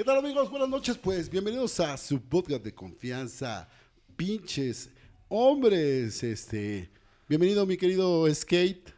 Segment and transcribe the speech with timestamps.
[0.00, 0.48] ¿Qué tal amigos?
[0.48, 3.68] Buenas noches, pues bienvenidos a su podcast de confianza,
[4.16, 4.88] pinches
[5.28, 6.90] hombres, este,
[7.28, 8.94] bienvenido mi querido Skate.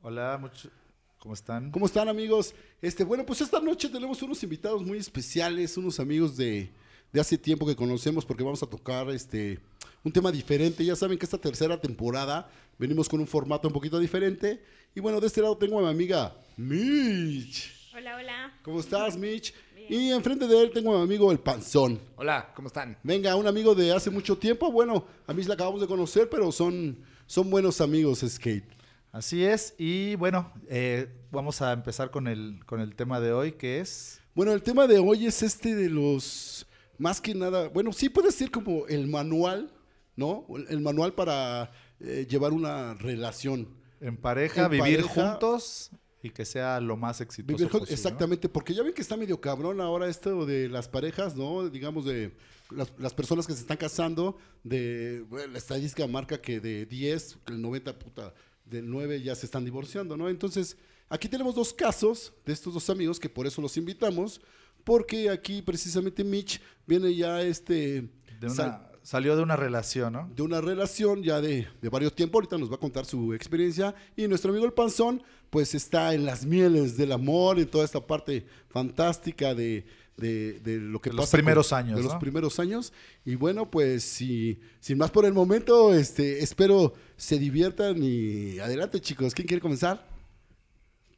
[0.00, 0.70] Hola, mucho,
[1.18, 1.72] ¿cómo están?
[1.72, 2.54] ¿Cómo están amigos?
[2.80, 6.70] Este, bueno, pues esta noche tenemos unos invitados muy especiales, unos amigos de,
[7.12, 9.58] de hace tiempo que conocemos porque vamos a tocar este
[10.04, 10.84] un tema diferente.
[10.84, 12.48] Ya saben que esta tercera temporada
[12.78, 14.62] venimos con un formato un poquito diferente.
[14.94, 17.74] Y bueno, de este lado tengo a mi amiga Mitch.
[17.96, 18.58] Hola, hola.
[18.64, 19.54] ¿Cómo estás, Mitch?
[19.88, 22.00] Y enfrente de él tengo a mi amigo el Panzón.
[22.16, 22.96] Hola, ¿cómo están?
[23.02, 24.72] Venga, un amigo de hace mucho tiempo.
[24.72, 28.64] Bueno, a mí la acabamos de conocer, pero son, son buenos amigos, Skate.
[29.12, 33.52] Así es, y bueno, eh, vamos a empezar con el, con el tema de hoy,
[33.52, 34.20] que es...
[34.34, 36.66] Bueno, el tema de hoy es este de los,
[36.98, 39.70] más que nada, bueno, sí puede ser como el manual,
[40.16, 40.46] ¿no?
[40.68, 43.68] El manual para eh, llevar una relación.
[44.00, 45.30] En pareja, En vivir pareja.
[45.30, 45.92] juntos
[46.24, 47.94] y que sea lo más exitoso Vivir posible, ¿no?
[47.94, 51.68] exactamente, porque ya ven que está medio cabrón ahora esto de las parejas, ¿no?
[51.68, 52.34] Digamos de
[52.70, 57.38] las, las personas que se están casando, de bueno, la estadística marca que de 10,
[57.48, 58.32] el 90 puta,
[58.64, 60.30] de 9 ya se están divorciando, ¿no?
[60.30, 60.78] Entonces,
[61.10, 64.40] aquí tenemos dos casos de estos dos amigos que por eso los invitamos,
[64.82, 68.08] porque aquí precisamente Mitch viene ya este
[68.40, 70.28] De una- salió de una relación, ¿no?
[70.34, 72.38] de una relación ya de, de varios tiempos.
[72.40, 73.94] Ahorita nos va a contar su experiencia.
[74.16, 78.04] Y nuestro amigo el Panzón, pues está en las mieles del amor, en toda esta
[78.04, 79.84] parte fantástica de,
[80.16, 82.92] de- de lo que De los primeros años, De los primeros años.
[83.26, 89.00] Y bueno, pues si, sin más por el momento, este, espero se diviertan y adelante,
[89.00, 89.34] chicos.
[89.34, 90.04] ¿Quién quiere comenzar?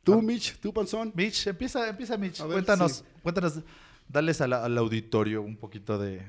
[0.02, 0.22] Tú, Ah.
[0.22, 1.12] Mitch, tú, Panzón.
[1.14, 2.40] Mitch, empieza, empieza Mitch.
[2.40, 3.04] Ver, cuéntanos, sí.
[3.22, 3.60] cuéntanos,
[4.08, 6.22] dales al, al auditorio un poquito de,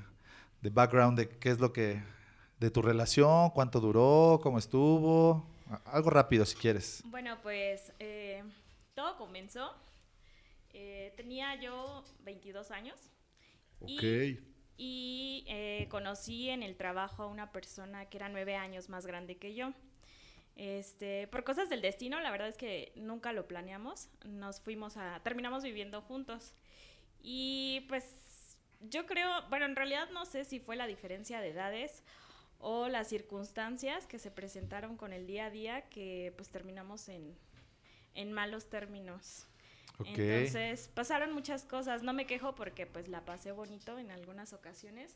[0.68, 2.04] de background de qué es lo que,
[2.60, 5.48] de tu relación, cuánto duró, cómo estuvo,
[5.86, 7.02] algo rápido si quieres.
[7.06, 8.44] Bueno, pues eh,
[8.94, 9.74] todo comenzó.
[10.74, 13.00] eh, tenía yo 22 años.
[13.80, 14.04] Ok.
[14.04, 14.40] Y,
[14.78, 19.38] y, eh, conocí en el trabajo a una persona que era nueve años más grande
[19.38, 19.72] que yo.
[20.58, 24.10] Este, por cosas del destino, la verdad es que nunca lo planeamos.
[24.26, 26.54] Nos fuimos a, terminamos viviendo juntos.
[27.22, 28.04] Y pues
[28.82, 32.04] yo creo, bueno, en realidad no sé si fue la diferencia de edades
[32.60, 37.36] o las circunstancias que se presentaron con el día a día que pues terminamos en,
[38.16, 39.48] en malos términos.
[40.00, 40.08] Ok.
[40.10, 45.16] Entonces pasaron muchas cosas, no me quejo porque pues la pasé bonito en algunas ocasiones,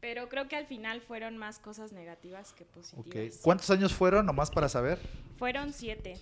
[0.00, 2.70] pero creo que al final fueron más cosas negativas que Ok.
[2.70, 3.40] positivas.
[3.42, 4.98] ¿Cuántos años fueron, nomás para saber?
[5.38, 6.18] Fueron siete.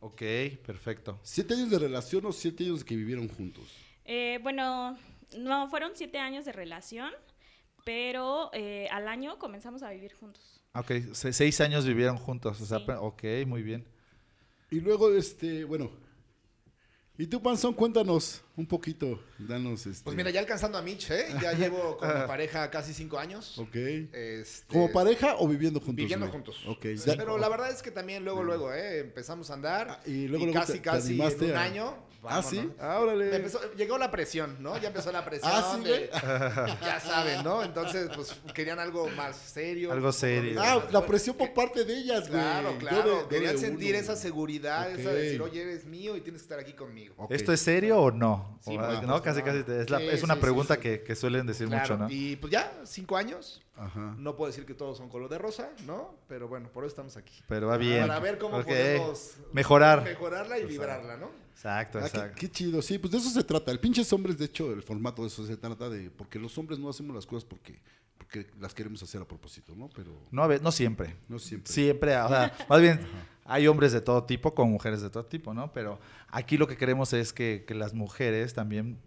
[0.00, 0.22] Ok,
[0.66, 1.20] perfecto.
[1.22, 3.64] ¿Siete años de relación o siete años que vivieron juntos?
[4.04, 4.98] Eh, bueno,
[5.38, 7.10] no, fueron siete años de relación,
[7.84, 10.62] pero eh, al año comenzamos a vivir juntos.
[10.74, 12.84] Ok, se- seis años vivieron juntos, o sea, Sí.
[12.98, 13.86] ok, muy bien.
[14.70, 15.90] Y luego, este, bueno.
[17.18, 19.22] Y tú, Panzón, cuéntanos un poquito.
[19.38, 20.02] Danos este.
[20.02, 21.26] Pues mira, ya alcanzando a Mitch, ¿eh?
[21.42, 23.58] Ya llevo con mi pareja casi cinco años.
[23.58, 23.76] Ok.
[23.76, 25.96] Este, ¿Como pareja o viviendo juntos?
[25.96, 26.64] Viviendo juntos.
[26.66, 26.82] Ok.
[26.96, 29.00] Sí, ya- pero la verdad es que también luego, luego, ¿eh?
[29.00, 29.88] Empezamos a andar.
[29.90, 31.96] Ah, y luego, luego casi, te- te casi en un a- año.
[32.24, 32.70] Ah, sí.
[32.78, 33.30] Ah, órale.
[33.30, 34.78] Me empezó- llegó la presión, ¿no?
[34.78, 35.50] Ya empezó la presión.
[35.52, 36.10] Ah, sí, de-
[36.80, 37.62] ya saben, ¿no?
[37.62, 39.90] Entonces, pues querían algo más serio.
[39.92, 40.60] Algo serio.
[40.62, 42.40] Ah, la presión por parte de ellas, güey.
[42.40, 43.28] Claro, claro.
[43.28, 46.58] Querían sentir uno, esa seguridad, esa de decir, oye, eres mío y tienes que estar
[46.60, 47.26] aquí conmigo.
[47.30, 48.58] ¿Esto es serio o no?
[48.60, 49.22] Sí, O, por ¿no?
[49.22, 50.80] Casi, casi te- es, la- Sí, es una sí, pregunta sí.
[50.80, 52.10] Que, que suelen decir Claro, mucho, ¿no?
[52.10, 53.60] Y pues ya, cinco años.
[53.76, 54.14] Ajá.
[54.18, 56.14] No puedo decir que todos son color de rosa, ¿no?
[56.28, 57.42] Pero bueno, por eso estamos aquí.
[57.48, 58.06] Pero va bien.
[58.06, 60.04] Para ver cómo podemos Mejorar.
[60.04, 61.41] mejorarla y librarla, ¿no?
[61.52, 62.36] Exacto, Ah, exacto.
[62.40, 63.70] qué chido, sí, pues de eso se trata.
[63.70, 66.10] El pinches hombres, de hecho, el formato de eso se trata de.
[66.10, 67.78] Porque los hombres no hacemos las cosas porque,
[68.18, 69.88] porque las queremos hacer a propósito, ¿no?
[69.94, 71.16] Pero No, a ver, no siempre.
[71.28, 71.72] no siempre.
[71.72, 73.00] Siempre, o sea, más bien,
[73.44, 75.72] hay hombres de todo tipo con mujeres de todo tipo, ¿no?
[75.72, 78.98] Pero aquí lo que queremos es que, que las mujeres también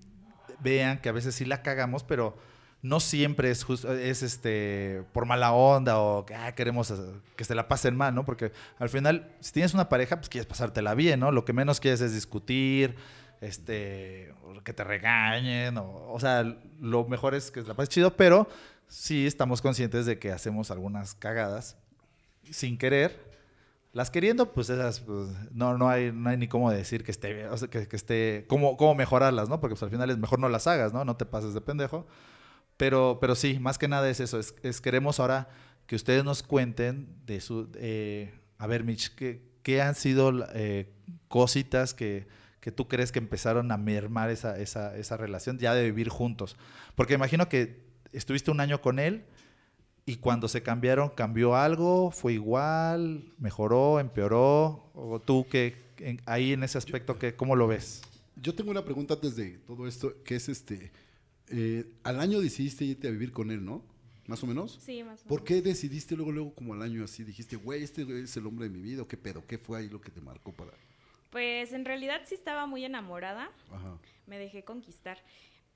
[0.62, 2.38] vean que a veces sí la cagamos, pero
[2.86, 6.94] no siempre es justo, es este por mala onda o ah, queremos
[7.36, 8.26] que se la pasen mal, ¿no?
[8.26, 11.32] Porque al final, si tienes una pareja, pues quieres pasártela bien, ¿no?
[11.32, 12.96] Lo que menos quieres es discutir,
[13.42, 14.34] este,
[14.64, 16.44] que te regañen, o, o sea,
[16.80, 18.48] lo mejor es que se la pases chido, pero
[18.88, 21.78] sí estamos conscientes de que hacemos algunas cagadas
[22.52, 23.34] sin querer.
[23.94, 27.48] Las queriendo, pues esas, pues, no, no, hay, no hay ni cómo decir que esté,
[27.48, 29.60] o que esté, cómo, cómo mejorarlas, ¿no?
[29.60, 31.04] Porque pues, al final es mejor no las hagas, ¿no?
[31.04, 32.06] No te pases de pendejo.
[32.78, 35.48] Pero, pero sí, más que nada es eso, es, queremos ahora
[35.88, 40.90] que ustedes nos cuenten de su, eh, a ver, Mitch, ¿qué, han sido eh,
[41.28, 42.28] cositas que,
[42.60, 46.58] que tú crees que empezaron a mermar esa, esa, esa relación ya de vivir juntos?
[46.96, 49.24] Porque imagino que estuviste un año con él
[50.06, 52.12] y cuando se cambiaron, ¿cambió algo?
[52.12, 53.24] ¿Fue igual?
[53.38, 54.00] ¿Mejoró?
[54.00, 54.90] ¿Empeoró?
[54.94, 58.02] ¿O tú qué, en- ahí en ese aspecto, qué, cómo lo ves?
[58.36, 60.92] Yo tengo una pregunta antes de todo esto, que es este.
[61.50, 63.84] Eh, al año decidiste irte a vivir con él, ¿no?
[64.28, 64.80] Más o menos.
[64.84, 65.48] Sí, más o ¿Por menos.
[65.48, 67.24] qué decidiste luego, luego, como al año así?
[67.24, 69.46] Dijiste, güey, este es el hombre de mi vida, ¿o qué pedo?
[69.46, 70.72] ¿Qué fue ahí lo que te marcó para...?
[71.30, 73.98] Pues en realidad sí estaba muy enamorada, Ajá.
[74.26, 75.22] me dejé conquistar,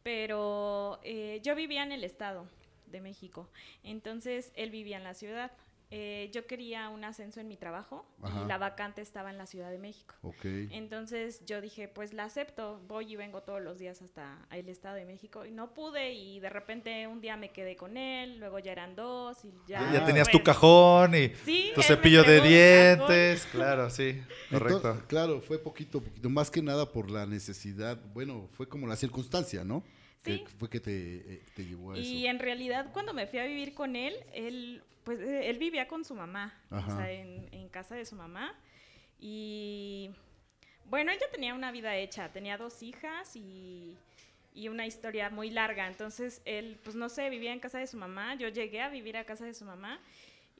[0.04, 2.48] pero eh, yo vivía en el estado
[2.88, 3.50] de México,
[3.83, 5.51] entonces él vivía en la ciudad.
[5.91, 8.44] Eh, yo quería un ascenso en mi trabajo Ajá.
[8.44, 10.13] y la vacante estaba en la Ciudad de México.
[10.44, 14.95] Entonces yo dije, pues la acepto, voy y vengo todos los días hasta el Estado
[14.95, 18.59] de México y no pude y de repente un día me quedé con él, luego
[18.59, 19.91] ya eran dos y ya...
[19.91, 23.47] Ya, tenías pues, tu cajón y Sí, tu cepillo de dientes.
[23.51, 24.21] Claro, sí,
[24.51, 24.77] correcto.
[24.77, 28.95] Entonces, claro, fue poquito, poquito, más que nada por la necesidad, bueno, fue como la
[28.95, 29.83] circunstancia, ¿no?
[30.24, 30.39] Sí.
[30.39, 32.04] Que fue que te, eh, te llevó a eso.
[32.04, 35.88] Y en realidad cuando me fui a vivir con él, él, pues eh, él vivía
[35.88, 36.94] con su mamá, Ajá.
[36.94, 38.54] o sea, en, en casa de su mamá.
[39.19, 40.12] Y
[40.86, 43.95] bueno, él ya tenía una vida hecha, tenía dos hijas y,
[44.54, 45.88] y una historia muy larga.
[45.88, 48.36] Entonces él, pues no sé, vivía en casa de su mamá.
[48.36, 50.00] Yo llegué a vivir a casa de su mamá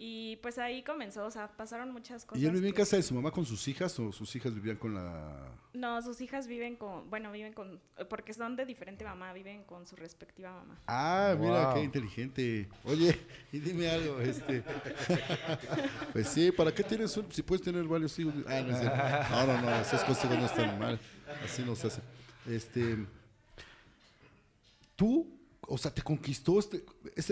[0.01, 2.42] y pues ahí comenzó, o sea, pasaron muchas cosas.
[2.42, 4.78] ¿Y él vivía en casa de su mamá con sus hijas o sus hijas vivían
[4.78, 5.51] con la...
[5.74, 9.86] No, sus hijas viven con, bueno, viven con, porque son de diferente mamá, viven con
[9.86, 10.80] su respectiva mamá.
[10.88, 12.69] Ah, mira, qué inteligente.
[12.86, 13.19] Oye,
[13.51, 14.63] y dime algo, este...
[16.13, 17.30] pues sí, ¿para qué tienes un...
[17.34, 18.34] Si puedes tener varios hijos...
[18.48, 20.98] Ah, no, no, no, no, esos consejos no están mal.
[21.44, 22.00] Así nos hace.
[22.48, 23.06] Este...
[24.96, 25.38] Tú,
[25.69, 26.83] o sea, te conquistó, este,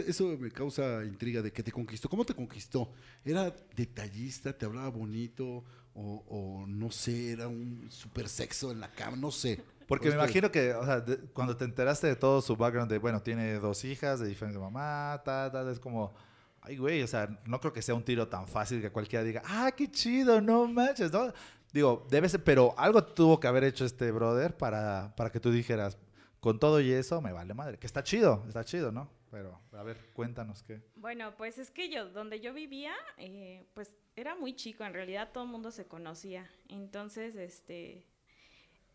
[0.10, 2.08] eso me causa intriga de que te conquistó.
[2.08, 2.92] ¿Cómo te conquistó?
[3.26, 5.64] ¿Era detallista, te hablaba bonito
[5.94, 9.18] o, o no sé, era un super sexo en la cama?
[9.18, 9.62] No sé.
[9.88, 12.98] Porque me imagino que, o sea, de- cuando te enteraste de todo su background, de,
[13.00, 16.14] bueno, tiene dos hijas de diferente mamá, tal, tal, es como,
[16.62, 19.42] ay, güey, o sea, no creo que sea un tiro tan fácil que cualquiera diga,
[19.46, 21.32] ah, qué chido, no manches, ¿no?
[21.74, 25.52] Digo, debe ser, pero algo tuvo que haber hecho este brother para, para que tú
[25.52, 25.98] dijeras,
[26.40, 29.10] con todo y eso, me vale madre, que está chido, está chido, ¿no?
[29.32, 30.82] Pero, a ver, cuéntanos qué.
[30.96, 35.30] Bueno, pues es que yo, donde yo vivía, eh, pues era muy chico, en realidad
[35.34, 36.50] todo el mundo se conocía.
[36.70, 38.06] Entonces, este,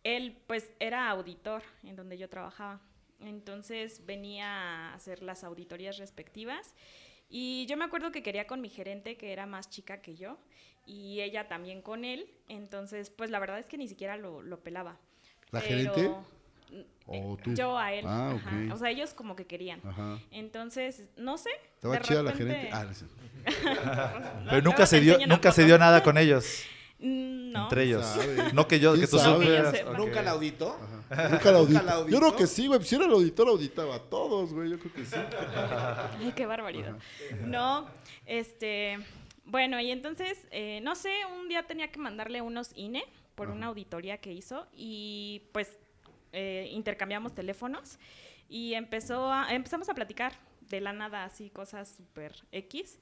[0.04, 2.80] él pues era auditor en donde yo trabajaba.
[3.20, 6.74] Entonces venía a hacer las auditorías respectivas.
[7.28, 10.38] Y yo me acuerdo que quería con mi gerente, que era más chica que yo,
[10.86, 12.28] y ella también con él.
[12.48, 14.98] Entonces, pues la verdad es que ni siquiera lo, lo pelaba.
[15.50, 16.14] ¿La Pero, gerente?
[16.72, 17.54] Mm, ¿O eh, tú?
[17.54, 18.04] Yo a él.
[18.06, 18.74] Ah, ajá.
[18.74, 19.80] O sea, ellos como que querían.
[19.86, 20.18] Ajá.
[20.30, 21.50] Entonces, no sé.
[21.74, 22.70] ¿Estaba chida la gerente?
[22.72, 23.06] Ah, no sé.
[24.44, 26.64] No, Pero nunca se dio, nunca se dio nada con ellos,
[27.00, 27.64] Mm, No.
[27.64, 28.06] entre ellos.
[28.06, 28.36] Sabe.
[28.54, 29.72] No que yo, ¿Quién que tú supieras.
[29.72, 29.90] Que yo sepa.
[29.90, 29.98] Ok.
[29.98, 30.78] ¿Nunca la auditó?
[31.30, 32.08] Nunca la auditó.
[32.08, 32.82] Yo creo que sí, güey.
[32.84, 34.70] Si era el auditor, auditaba a todos, güey.
[34.70, 35.16] Yo creo que sí.
[36.20, 36.96] Ay, qué barbaridad.
[37.44, 37.88] No,
[38.24, 38.98] este,
[39.44, 43.04] bueno, y entonces, eh, no sé, un día tenía que mandarle unos INE
[43.34, 45.76] por una auditoría que hizo y pues
[46.32, 47.98] eh, intercambiamos teléfonos
[48.48, 50.32] y empezó a, empezamos a platicar
[50.68, 52.98] de la nada, así, cosas súper X.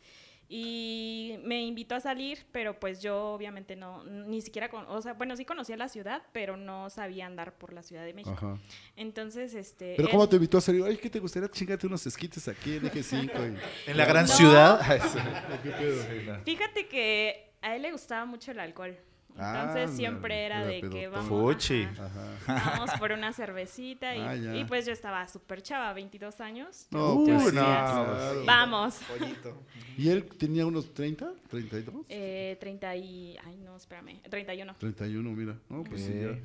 [0.53, 5.13] Y me invitó a salir, pero pues yo obviamente no, ni siquiera, con, o sea,
[5.13, 8.35] bueno, sí conocía la ciudad, pero no sabía andar por la Ciudad de México.
[8.37, 8.59] Ajá.
[8.97, 9.95] Entonces, este...
[9.97, 10.83] Pero él- ¿cómo te invitó a salir?
[10.85, 13.33] Ay, ¿qué te gustaría chingarte unos esquites aquí en Eje 5?
[13.87, 14.33] En la gran No.
[14.33, 14.81] ciudad.
[16.45, 18.97] Fíjate que a él le gustaba mucho el alcohol.
[19.41, 21.13] Ah, Entonces siempre era era de que pedotón.
[21.13, 21.85] vamos, Fuchi.
[21.85, 26.87] ajá, vamos por una cervecita y, Ah, y pues yo estaba súper chava, 22 años.
[26.91, 27.63] No, Uy, pues sí, no.
[27.63, 28.43] claro.
[28.45, 29.01] Vamos.
[29.09, 29.63] Pollito.
[29.97, 31.33] ¿Y él tenía unos 30?
[31.51, 32.05] ¿32?
[32.09, 33.37] Eh, 30 y...
[33.45, 34.21] Ay, no, espérame.
[34.29, 34.75] 31.
[34.79, 35.57] 31, mira.
[35.69, 36.39] No, pues sí, ya.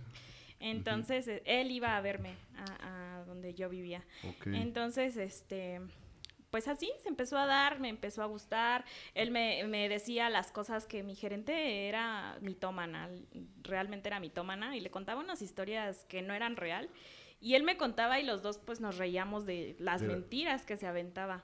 [0.60, 4.04] Entonces, eh, él iba a verme a, a donde yo vivía.
[4.24, 4.48] Ok.
[4.48, 5.82] Entonces, este,
[6.56, 8.86] pues así se empezó a dar, me empezó a gustar.
[9.14, 13.10] Él me, me decía las cosas que mi gerente era mitómana,
[13.62, 16.90] realmente era mitómana, y le contaba unas historias que no eran real.
[17.42, 20.88] Y él me contaba y los dos pues nos reíamos de las mentiras que se
[20.88, 21.44] aventaba.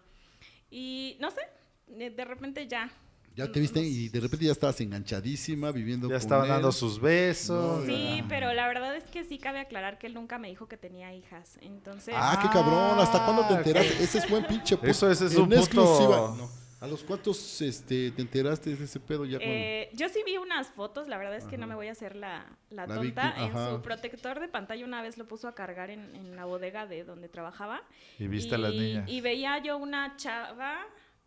[0.69, 1.41] Y no sé,
[1.87, 2.89] de, de repente ya.
[3.35, 6.51] Ya te viste y de repente ya estabas enganchadísima, viviendo Ya con estaban él.
[6.51, 7.79] dando sus besos.
[7.79, 8.25] No, Sí, ya.
[8.27, 11.13] pero la verdad es que sí cabe aclarar que él nunca me dijo que tenía
[11.13, 11.57] hijas.
[11.61, 12.99] Entonces, Ah, qué cabrón.
[12.99, 14.03] ¿Hasta cuándo te Ah, enteraste?
[14.03, 14.91] Ese es buen pinche punto.
[14.91, 16.35] Eso es- es En un punto- exclusiva.
[16.37, 16.61] No.
[16.81, 20.69] ¿A los cuántos este, te enteraste de ese pedo ya Eh, yo sí vi unas
[20.69, 23.01] fotos, la verdad es que no me voy a hacer la, la La tonta.
[23.01, 23.69] víctima, en ajá.
[23.75, 27.03] su protector de pantalla una vez lo puso a cargar en, en la bodega de
[27.03, 27.83] donde trabajaba.
[28.17, 29.07] Y viste a las niñas.
[29.07, 30.79] Y veía yo una chava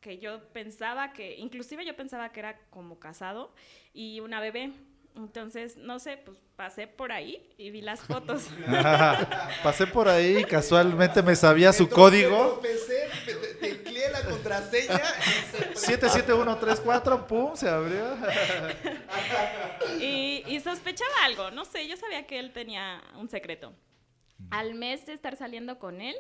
[0.05, 3.55] que yo pensaba que, inclusive yo pensaba que era como casado
[3.95, 4.71] y una bebé.
[5.17, 8.49] Entonces, no sé, pues pasé por ahí y vi las fotos.
[9.63, 12.61] Pasé por ahí y casualmente me sabía su to- código.
[12.61, 15.01] Te- tecleé la contraseña.
[15.01, 18.05] y se- 77134, pum, se abrió.
[20.01, 23.73] y, y sospechaba algo, no sé, yo sabía que él tenía un secreto.
[24.51, 26.17] Al mes de estar saliendo con él,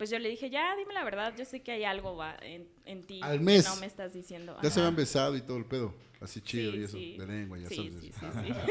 [0.00, 2.66] pues yo le dije, ya, dime la verdad, yo sé que hay algo va en,
[2.86, 4.56] en ti Al que no me estás diciendo.
[4.62, 4.86] Ya se Ajá.
[4.86, 5.92] habían besado y todo el pedo.
[6.20, 6.96] Así chido Sí, y eso.
[6.98, 7.16] sí.
[7.18, 7.94] De lengua, ya sabes.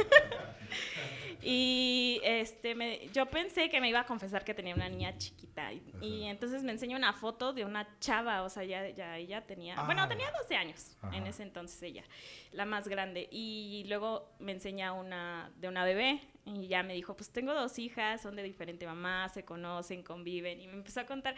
[1.41, 5.71] y este, me- yo pensé que me iba a confesar que tenía una niña chiquita.
[5.73, 9.45] Y, y entonces me enseñó una foto de una chava, o sea, ya, ya ella
[9.45, 9.85] tenía, Ah.
[9.85, 12.03] bueno, tenía 12 años en ese entonces ella,
[12.51, 13.27] la más grande.
[13.31, 17.79] Y luego me enseña una de una bebé y ya me dijo, pues tengo dos
[17.79, 20.59] hijas, son de diferente mamá, se conocen, conviven.
[20.59, 21.35] Y me empezó a contar.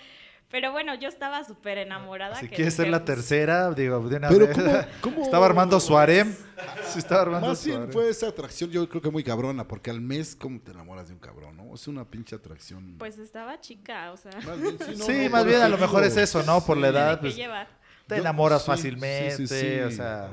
[0.51, 2.35] Pero bueno, yo estaba súper enamorada.
[2.35, 4.57] Si que quieres ser la tercera, digo, de una Pero vez.
[4.57, 6.35] ¿cómo- cómo- Estaba armando su harem.
[6.93, 9.89] Sí, estaba armando Más su bien fue esa atracción, yo creo que muy cabrona, porque
[9.89, 11.73] al mes, ¿cómo te enamoras de un cabrón, no?
[11.73, 12.95] Es una pinche atracción.
[12.99, 14.31] Pues estaba chica, o sea.
[14.45, 16.63] Más bien, sí, no, sí, no, más bien a lo mejor es eso, ¿no?
[16.63, 17.67] Por la edad, pues, llevar.
[18.07, 19.79] te Yo- enamoras sí, fácilmente, sí, sí, sí.
[19.79, 20.29] o sea...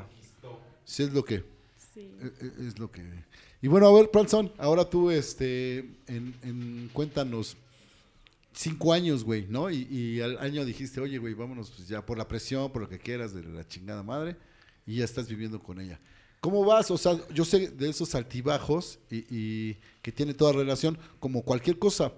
[0.85, 1.45] Sí, es lo que.
[1.95, 2.17] Sí.
[2.21, 3.03] e- e- Es lo que.
[3.63, 7.57] Y bueno, a ver, Planson, ahora tú, este, en, en- cuéntanos,
[8.53, 9.71] cinco años, güey, ¿no?
[9.71, 12.99] Y, al año dijiste, oye, güey, vámonos pues ya por la presión, por lo que
[12.99, 14.37] quieras de la chingada madre,
[14.87, 16.01] y ya estás viviendo con ella.
[16.41, 16.91] ¿Cómo vas?
[16.91, 22.13] O sea, yo sé de esos altibajos y, que tiene toda relación, como cualquier cosa,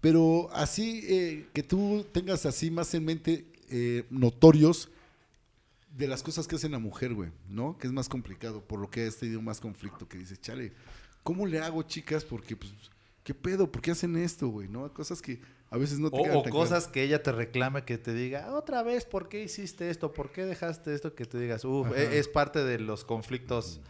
[0.00, 4.88] pero así eh, que tú tengas así más en mente eh, notorios
[5.96, 7.76] de las cosas que hace la mujer, güey, ¿no?
[7.76, 10.72] Que es más complicado, por lo que has tenido más conflicto, que dices, chale,
[11.24, 12.24] ¿cómo le hago, chicas?
[12.24, 12.72] Porque, pues,
[13.24, 13.70] ¿qué pedo?
[13.70, 14.68] ¿Por qué hacen esto, güey?
[14.68, 14.92] ¿No?
[14.94, 17.84] Cosas que a veces no te O, quedan o tan cosas que ella te reclame,
[17.84, 20.12] que te diga, otra vez, ¿por qué hiciste esto?
[20.12, 21.14] ¿Por qué dejaste esto?
[21.14, 22.02] Que te digas, uff, Ajá.
[22.02, 23.80] es parte de los conflictos.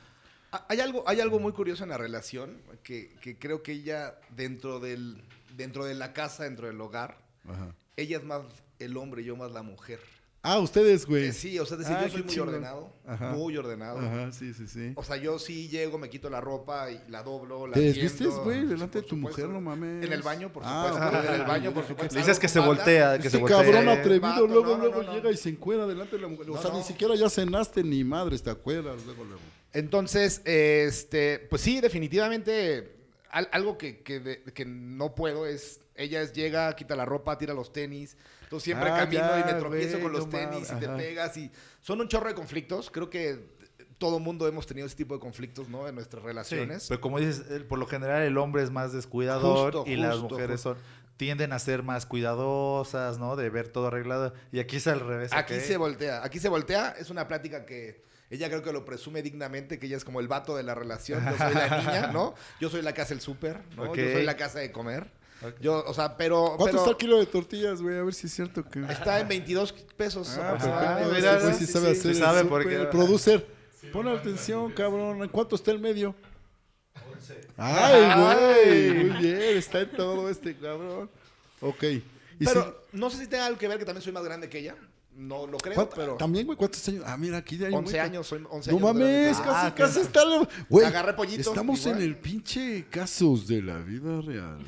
[0.50, 4.18] Ah, Hay algo, hay algo muy curioso en la relación que, que creo que ella
[4.34, 5.22] dentro del
[5.56, 7.18] dentro de la casa, dentro del hogar.
[7.48, 7.74] Ajá.
[7.96, 8.42] ella es más
[8.78, 10.00] el hombre y yo más la mujer.
[10.50, 11.26] Ah, ustedes, güey.
[11.26, 13.32] Eh, sí, o sea, es decir, Ah, yo soy muy ordenado, Ajá.
[13.32, 13.98] muy ordenado.
[13.98, 14.92] Ajá, sí, sí, sí.
[14.96, 18.28] O sea, yo sí llego, me quito la ropa y la doblo, la ¿Te desvistes,
[18.44, 19.42] güey, delante de tu supuesto.
[19.42, 19.48] mujer?
[19.48, 20.04] No mames.
[20.06, 21.28] En el baño, por Ah, supuesto.
[21.34, 22.14] En el baño, por supuesto.
[22.14, 23.58] Le dices que se voltea, que se Este voltea.
[23.62, 25.14] cabrón atrevido vato, luego, no, no, luego no, no.
[25.14, 26.48] llega y se encuera delante de la mujer.
[26.50, 26.78] O No, sea, no.
[26.78, 29.40] ni siquiera ya cenaste ni madres, te acuerdas luego, luego.
[29.72, 32.96] Entonces, este, pues sí, definitivamente
[33.30, 37.36] al- algo que, que, de- que no puedo es, ella es, llega, quita la ropa,
[37.38, 38.16] tira los tenis,
[38.48, 41.36] entonces siempre Ah, camino ya, y me tropiezo con los no tenis y te pegas
[41.36, 41.50] y
[41.82, 43.56] son un chorro de conflictos, creo que
[43.98, 45.86] todo mundo hemos tenido ese tipo de conflictos, ¿no?
[45.88, 46.86] En nuestras Sí, relaciones.
[46.88, 50.62] pero como dices, por lo general el hombre es más descuidador Justo, y las mujeres
[50.62, 50.74] justo.
[50.74, 50.78] son
[51.16, 53.34] tienden a ser más cuidadosas, ¿no?
[53.34, 54.32] De ver todo arreglado.
[54.52, 55.32] Y aquí es al revés.
[55.32, 59.20] Aquí se voltea, aquí se voltea, es una plática que ella creo que lo presume
[59.22, 62.34] dignamente, que ella es como el vato de la relación, yo soy la niña, ¿no?
[62.60, 63.94] Yo soy la que hace el súper, ¿no?
[63.94, 65.10] Yo soy la casa de comer.
[65.60, 66.54] Yo, o sea, pero...
[66.56, 67.96] ¿Cuánto pero está el kilo de tortillas, güey?
[67.98, 68.80] A ver si es cierto que...
[68.90, 71.10] Está en 22 pesos Ah, aproximadamente.
[71.28, 72.62] ah, mira, sí, sí sí, sabe hacer el sabe súper.
[72.64, 73.46] porque- Producer,
[73.92, 75.22] pon atención, cabrón.
[75.22, 76.14] ¿En cuánto está el medio?
[77.56, 78.94] Ay, güey.
[79.04, 81.10] Muy bien, está en todo este cabrón.
[81.60, 81.82] Ok.
[82.40, 84.58] ¿Y Pero no sé si tenga algo que ver que también soy más grande que
[84.60, 84.76] ella.
[85.16, 87.02] No lo creo, cuánto- pero También, güey, ¿cuántos años?
[87.04, 88.94] Ah, mira, aquí hay un 11 güey- años, soy 11 No años.
[88.94, 89.66] grande mames, casi.
[89.66, 90.20] Ah, casi está.
[90.68, 91.96] Güey, Agarré pollito, Estamos igual.
[91.96, 94.58] en el pinche casos de la vida real.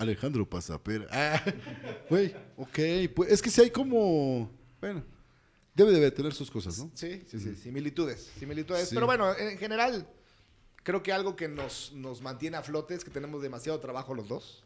[0.00, 1.06] Alejandro Pasapera.
[1.10, 1.42] Ah,
[2.08, 2.78] güey, ok.
[3.14, 4.50] Pues es que si hay como.
[4.80, 5.04] Bueno,
[5.74, 6.90] debe de tener sus cosas, ¿no?
[6.94, 8.88] Sí, sí, sí, similitudes, similitudes.
[8.88, 8.94] Sí.
[8.94, 10.08] Pero bueno, en general,
[10.82, 14.26] creo que algo que nos, nos mantiene a flote es que tenemos demasiado trabajo los
[14.26, 14.64] dos.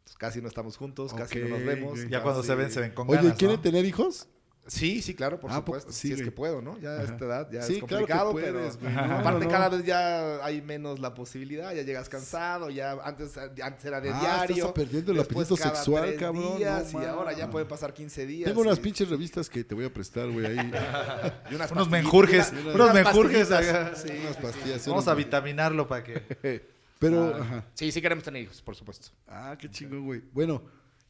[0.00, 1.98] Entonces, casi no estamos juntos, casi no nos vemos.
[2.10, 3.62] Ya cuando se ven, se ven con Oye, ganas, ¿quieren ¿no?
[3.62, 4.28] tener hijos?
[4.66, 5.90] Sí, sí, claro, por Ah, supuesto.
[5.90, 6.78] sí, si es que puedo, ¿no?
[6.78, 8.90] Ya a esta edad ya Sí, es claro que complicado, puedes, pero.
[8.92, 9.50] No, aparte no, no.
[9.50, 14.10] cada vez ya hay menos la posibilidad, ya llegas cansado, ya antes, antes era de
[14.10, 14.56] Ah, diario.
[14.56, 18.26] estás perdiendo el apetito sexual, tres cabrón, días, no y ahora ya puede pasar 15
[18.26, 18.48] días.
[18.48, 20.70] Tengo unas y- pinches revistas que te voy a prestar, güey, ahí.
[21.50, 23.48] y unas Unos menjurjes, unas- unos menjurjes.
[23.48, 24.86] Sí, unas pastillas.
[24.86, 26.70] Vamos a vitaminarlo para que...
[27.00, 27.38] Pero, Ah.
[27.40, 27.64] ajá.
[27.74, 29.08] Sí, sí queremos tener hijos, por supuesto.
[29.26, 30.22] Ah, qué chingón, güey.
[30.32, 30.62] Bueno.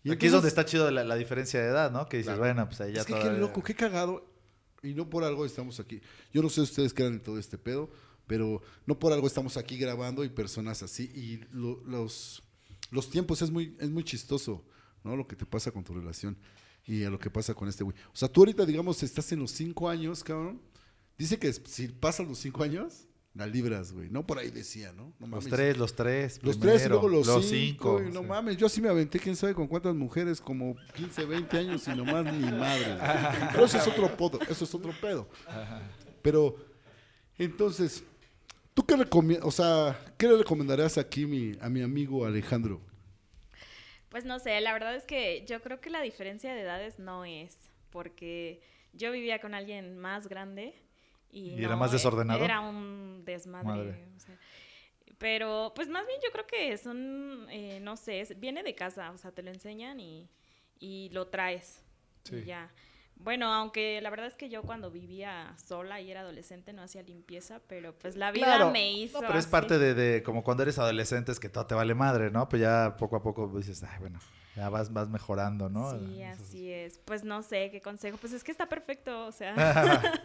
[0.02, 2.09] Y Aquí es donde está chido la, la diferencia de edad, ¿no?
[2.09, 2.40] Que dices, Claro.
[2.40, 4.26] bueno, pues ahí ya Es que qué loco, qué cagado.
[4.83, 6.00] Y no por algo estamos aquí.
[6.33, 7.90] Yo no sé ustedes qué eran en todo este pedo,
[8.26, 11.11] pero no por algo estamos aquí grabando y personas así.
[11.14, 12.42] Y lo- los,
[12.90, 14.64] los tiempos es muy, es muy chistoso,
[15.04, 15.16] ¿no?
[15.16, 16.38] Lo que te pasa con tu relación
[16.87, 17.95] y a lo que pasa con este güey.
[18.12, 20.62] O sea, tú ahorita, digamos, estás en los cinco años, cabrón.
[21.19, 24.10] Dice que si pasan los cinco años, la libras, güey.
[24.10, 25.12] No por ahí decía, ¿no?
[25.18, 26.40] No Los tres, los tres.
[26.42, 27.99] Los primero, tres y luego los, cinco.
[27.99, 28.02] cinco.
[28.02, 28.26] y no sí.
[28.26, 31.90] mames, yo así me aventé, quién sabe con cuántas mujeres, como 15, 20 años y
[31.90, 32.96] nomás ni madre.
[33.52, 35.28] Pero eso es otro podo, eso es otro pedo.
[36.22, 36.56] Pero,
[37.38, 38.02] entonces,
[38.75, 39.46] ¿tú qué recomiendas?
[39.46, 42.80] O sea, ¿qué le recomendarías aquí mi, a mi amigo Alejandro?
[44.08, 47.25] Pues no sé, la verdad es que yo creo que la diferencia de edades no
[47.25, 47.56] es,
[47.90, 48.60] porque
[48.92, 50.75] yo vivía con alguien más grande
[51.32, 52.44] y, ¿Y era más eh, desordenado?
[52.44, 53.66] Era un desmadre.
[53.66, 54.08] Madre.
[54.16, 54.37] o sea,
[55.18, 59.10] pero pues más bien yo creo que son, eh, no sé, es- viene de casa,
[59.10, 60.28] o sea, te lo enseñan y,
[60.78, 61.82] y lo traes.
[62.25, 62.37] Sí.
[62.37, 62.70] Y ya.
[63.16, 67.02] Bueno, aunque la verdad es que yo cuando vivía sola y era adolescente no hacía
[67.02, 68.70] limpieza, pero pues la vida Claro.
[68.70, 69.20] me hizo.
[69.20, 69.52] No, pero es así.
[69.52, 72.49] parte de, de como cuando eres adolescente, es que todo te vale madre, ¿no?
[72.49, 74.18] Pues ya poco a poco dices, ay, bueno,
[74.57, 75.92] ya vas, vas mejorando, ¿no?
[75.99, 76.99] Sí, así es.
[77.04, 78.19] Pues no sé qué consejo.
[78.21, 79.54] Pues es que está perfecto, o sea.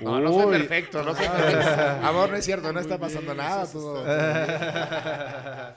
[0.00, 1.80] No, no soy perfecto, no soy perfecto.
[2.06, 3.66] Amor, no es cierto, no está pasando nada.
[3.70, 4.04] todo-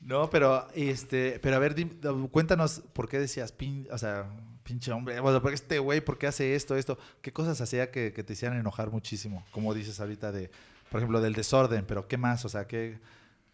[0.00, 4.30] No, pero este, pero a ver, dim- cuéntanos por qué decías, pin, o sea,
[4.62, 6.98] pinche hombre, bueno, porque este güey, ¿por qué hace esto, esto?
[7.20, 9.44] ¿Qué cosas hacía que, que te hicieran enojar muchísimo?
[9.50, 10.50] Como dices ahorita de,
[10.90, 12.46] por ejemplo, del desorden, pero ¿qué más?
[12.46, 12.98] O sea, ¿qué,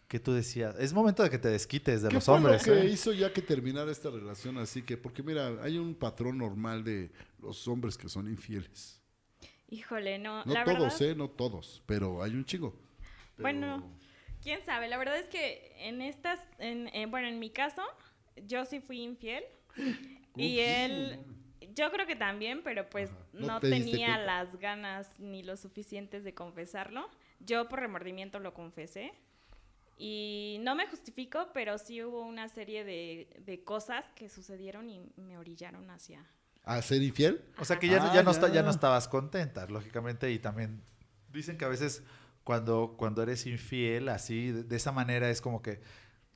[0.08, 0.76] qué tú decías?
[0.78, 2.66] Es momento de que te desquites de ¿Qué los fue hombres.
[2.66, 2.86] lo que ¿eh?
[2.90, 4.96] hizo ya que terminara esta relación así que?
[4.96, 7.10] Porque mira, hay un patrón normal de
[7.40, 9.00] los hombres que son infieles.
[9.68, 10.44] Híjole, no.
[10.44, 11.14] No la todos, verdad, ¿eh?
[11.16, 12.72] No todos, pero hay un chingo.
[13.36, 13.98] Pero- Bueno.
[14.42, 14.88] quién sabe.
[14.88, 17.82] La verdad es que en estas, en, en- bueno, en mi caso,
[18.46, 19.42] yo sí fui infiel.
[20.36, 21.18] y él,
[21.75, 23.18] yo creo que también, pero pues Ajá.
[23.32, 27.08] No no, te tenía las ganas ni lo suficientes de confesarlo.
[27.40, 29.12] Yo por remordimiento lo confesé.
[29.98, 35.00] Y no me justifico, pero sí hubo una serie de, de cosas que sucedieron y
[35.16, 36.24] me orillaron hacia...
[36.64, 37.42] ¿A ser infiel?
[37.58, 38.62] O sea que ya, Ah, ya, no ya.
[38.62, 40.82] no estabas contenta, lógicamente, y también
[41.32, 42.02] dicen que a veces
[42.44, 45.80] cuando, cuando eres infiel, así, de, de esa manera es como que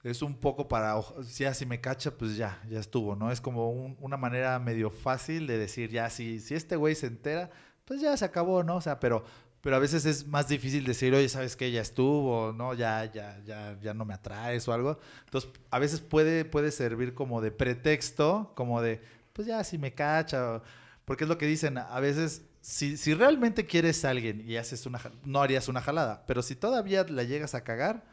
[0.04, 3.30] es un poco para, ojo, ya si me cacha, pues ya, ya estuvo, ¿no?
[3.32, 7.08] Es como un- una manera medio fácil de decir, ya, si, si este güey se
[7.08, 7.50] entera,
[7.84, 8.76] pues ya se acabó, ¿no?
[8.76, 9.24] O sea, pero,
[9.60, 11.70] pero a veces es más difícil decir, oye, ¿sabes qué?
[11.70, 12.74] Ya estuvo, ¿no?
[12.74, 14.98] Ya, ya, ya, ya no me atraes o algo.
[15.24, 19.00] Entonces, a veces puede, puede servir como de pretexto, como de,
[19.32, 20.62] pues ya, si me cacha,
[21.04, 24.86] porque es lo que dicen, a veces, si, si realmente quieres a alguien y haces
[24.86, 28.04] una, no harías una jalada, pero si todavía la llegas a cagar,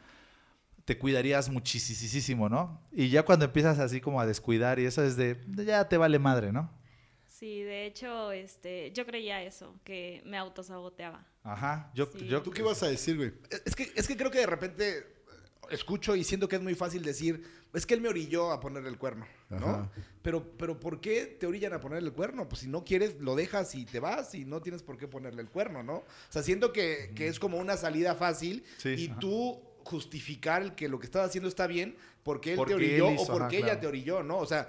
[0.84, 2.80] te cuidarías muchísimo, ¿no?
[2.92, 6.18] Y ya cuando empiezas así como a descuidar y eso es de ya te vale
[6.18, 6.70] madre, ¿no?
[7.26, 11.24] Sí, de hecho, este, yo creía eso, que me autosaboteaba.
[11.52, 12.26] Ajá, yo, Sí.
[12.26, 13.32] yo ¿Tú qué ibas a decir, güey?
[13.64, 15.06] Es que, es que creo que de repente
[15.70, 17.42] escucho y siento que es muy fácil decir,
[17.74, 19.66] es que él me orilló a ponerle el cuerno, ¿no?
[19.68, 19.90] Ajá.
[20.22, 22.48] Pero, pero ¿por qué te orillan a ponerle el cuerno?
[22.48, 25.42] Pues si no quieres, lo dejas y te vas y no tienes por qué ponerle
[25.42, 25.96] el cuerno, ¿no?
[25.96, 29.18] O sea, siento que, que es como una salida fácil Sí, y ajá.
[29.20, 33.02] tú justificar el que lo que estás haciendo está bien porque él Porque te él
[33.02, 33.80] orilló hizo, o porque ajá, ella claro.
[33.80, 34.38] te orilló, ¿no?
[34.38, 34.68] O sea,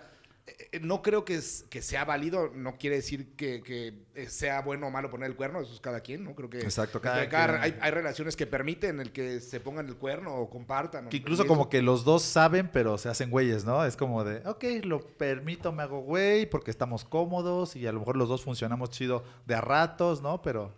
[0.81, 4.87] no creo que, es, que sea válido, no quiere decir que, que, eh, sea bueno
[4.87, 6.35] o malo poner el cuerno, eso es cada quien, ¿no?
[6.35, 7.83] Creo que Exacto, cada cada hay, quien.
[7.83, 11.09] hay relaciones que permiten el que se pongan el cuerno o compartan.
[11.09, 13.85] Que incluso como que los dos saben, pero se hacen güeyes, ¿no?
[13.85, 17.99] Es como de, ok, lo permito, me hago güey, porque estamos cómodos y a lo
[17.99, 20.41] mejor los dos funcionamos chido de a ratos, ¿no?
[20.41, 20.73] Pero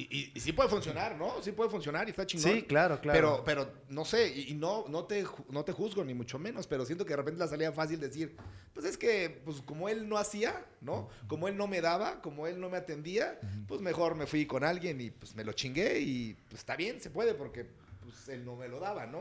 [0.00, 1.42] Y, y- y sí puede funcionar, ¿no?
[1.42, 2.52] Sí puede funcionar y está chingón.
[2.52, 3.42] sí, claro, claro.
[3.44, 6.66] Pero, pero no sé, y, y no, no, te, no te juzgo, ni mucho menos,
[6.66, 8.34] pero siento que de repente la salida fácil decir,
[8.72, 11.08] pues es que, pues como él no hacía, ¿no?
[11.26, 14.64] Como él no me daba, como él no me atendía, pues mejor me fui con
[14.64, 17.66] alguien y pues me lo chingué y pues está bien, se puede, porque
[18.02, 19.20] pues él no me lo daba, ¿no?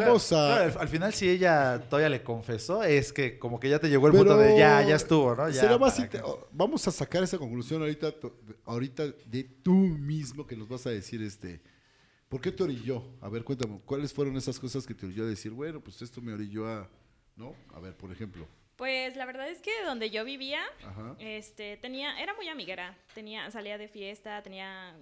[0.00, 0.56] Vamos Claro, a...
[0.56, 3.88] claro, al, al final, si ella todavía le confesó, es que como que ya te
[3.88, 5.48] llegó el punto de ya, ya estuvo, ¿no?
[5.48, 10.46] Ya, será más que- Vamos a sacar esa conclusión ahorita, to- ahorita de tú mismo
[10.46, 11.60] que nos vas a decir, este,
[12.28, 13.02] ¿por qué te orilló?
[13.20, 16.20] A ver, cuéntame, ¿cuáles fueron esas cosas que te orilló a decir, bueno, pues esto
[16.20, 16.88] me orilló a,
[17.36, 17.54] ¿no?
[17.74, 18.46] A ver, por ejemplo.
[18.76, 21.14] Pues la verdad es que donde yo vivía, Ajá.
[21.18, 22.96] este, tenía, era muy amiguera.
[23.14, 24.96] Tenía, salía de fiesta, tenía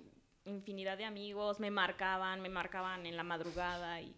[0.44, 4.14] infinidad de amigos, me marcaban, me marcaban en la madrugada y,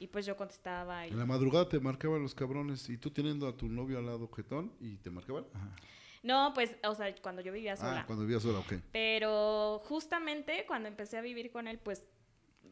[0.00, 1.06] y pues yo contestaba.
[1.06, 1.10] Y...
[1.10, 4.28] En la madrugada te marcaban los cabrones y tú teniendo a tu novio al lado
[4.34, 5.44] jetón y te marcaban.
[6.22, 8.00] No, pues, o sea, cuando yo vivía sola.
[8.00, 8.74] Ah, cuando vivías sola, ok.
[8.92, 12.04] Pero justamente cuando empecé a vivir con él, pues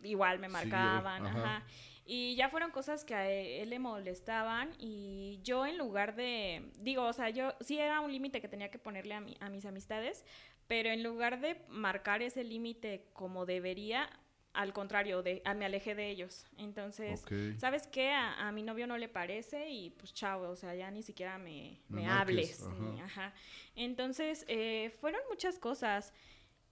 [0.02, 1.38] igual me marcaban, ajá.
[1.56, 1.66] ajá.
[2.10, 7.04] Y ya fueron cosas que a él le molestaban y yo en lugar de, digo,
[7.04, 9.66] o sea, yo sí era un límite que tenía que ponerle a, mi- a mis
[9.66, 10.24] amistades,
[10.66, 14.08] pero en lugar de marcar ese límite como debería,
[14.58, 16.44] al contrario, de, a- me alejé de ellos.
[16.56, 17.24] Entonces.
[17.58, 18.10] ¿sabes qué?
[18.10, 21.38] A, a mi novio no le parece y pues chao, o sea, ya ni siquiera
[21.38, 22.62] me, Me hables.
[22.62, 22.74] ajá.
[22.80, 23.34] ni- ajá.
[23.76, 26.12] Entonces, eh, fueron muchas cosas.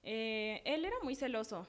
[0.02, 1.66] Eh, él era muy celoso.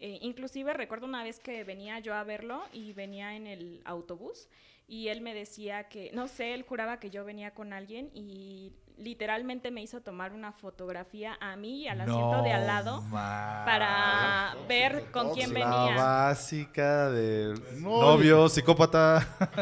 [0.00, 4.48] Eh, inclusive recuerdo una vez que venía yo a verlo y venía en el autobús
[4.86, 8.72] y él me decía que, no sé, él juraba que yo venía con alguien y
[8.98, 14.50] literalmente me hizo tomar una fotografía a mí y al asiento de al lado para
[14.52, 15.68] tóxico, ver con quién tóxico.
[15.68, 15.96] La venía.
[16.02, 19.26] básica de No, novio, psicópata.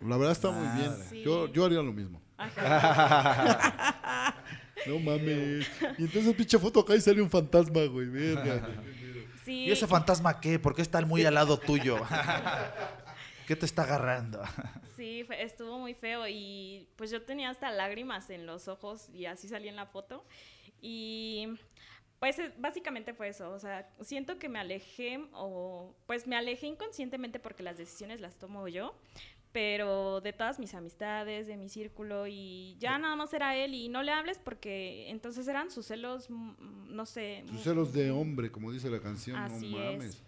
[0.00, 0.94] La verdad está muy bien.
[1.08, 1.22] Sí.
[1.22, 2.20] Yo, yo haría lo mismo.
[2.38, 4.34] Ajá.
[4.86, 5.70] No mames.
[5.98, 8.06] Y entonces pinche foto acá y sale un fantasma, güey.
[8.06, 8.66] Verga.
[9.44, 9.64] Sí.
[9.66, 10.58] ¿Y ese fantasma qué?
[10.58, 11.98] ¿Por qué está muy al lado tuyo?
[13.46, 14.40] ¿Qué te está agarrando?
[15.00, 19.24] Sí, fue- estuvo muy feo y pues yo tenía hasta lágrimas en los ojos y
[19.24, 20.26] así salí en la foto.
[20.82, 21.48] Y
[22.18, 27.38] pues básicamente fue eso, o sea, siento que me alejé o pues me alejé inconscientemente
[27.40, 28.94] porque las decisiones las tomo yo,
[29.52, 33.88] pero de todas mis amistades, de mi círculo y ya nada más era él y
[33.88, 37.42] no le hables porque entonces eran sus celos, mm, no sé.
[37.50, 40.22] Mu- celos de hombre, como dice la canción, Así no es.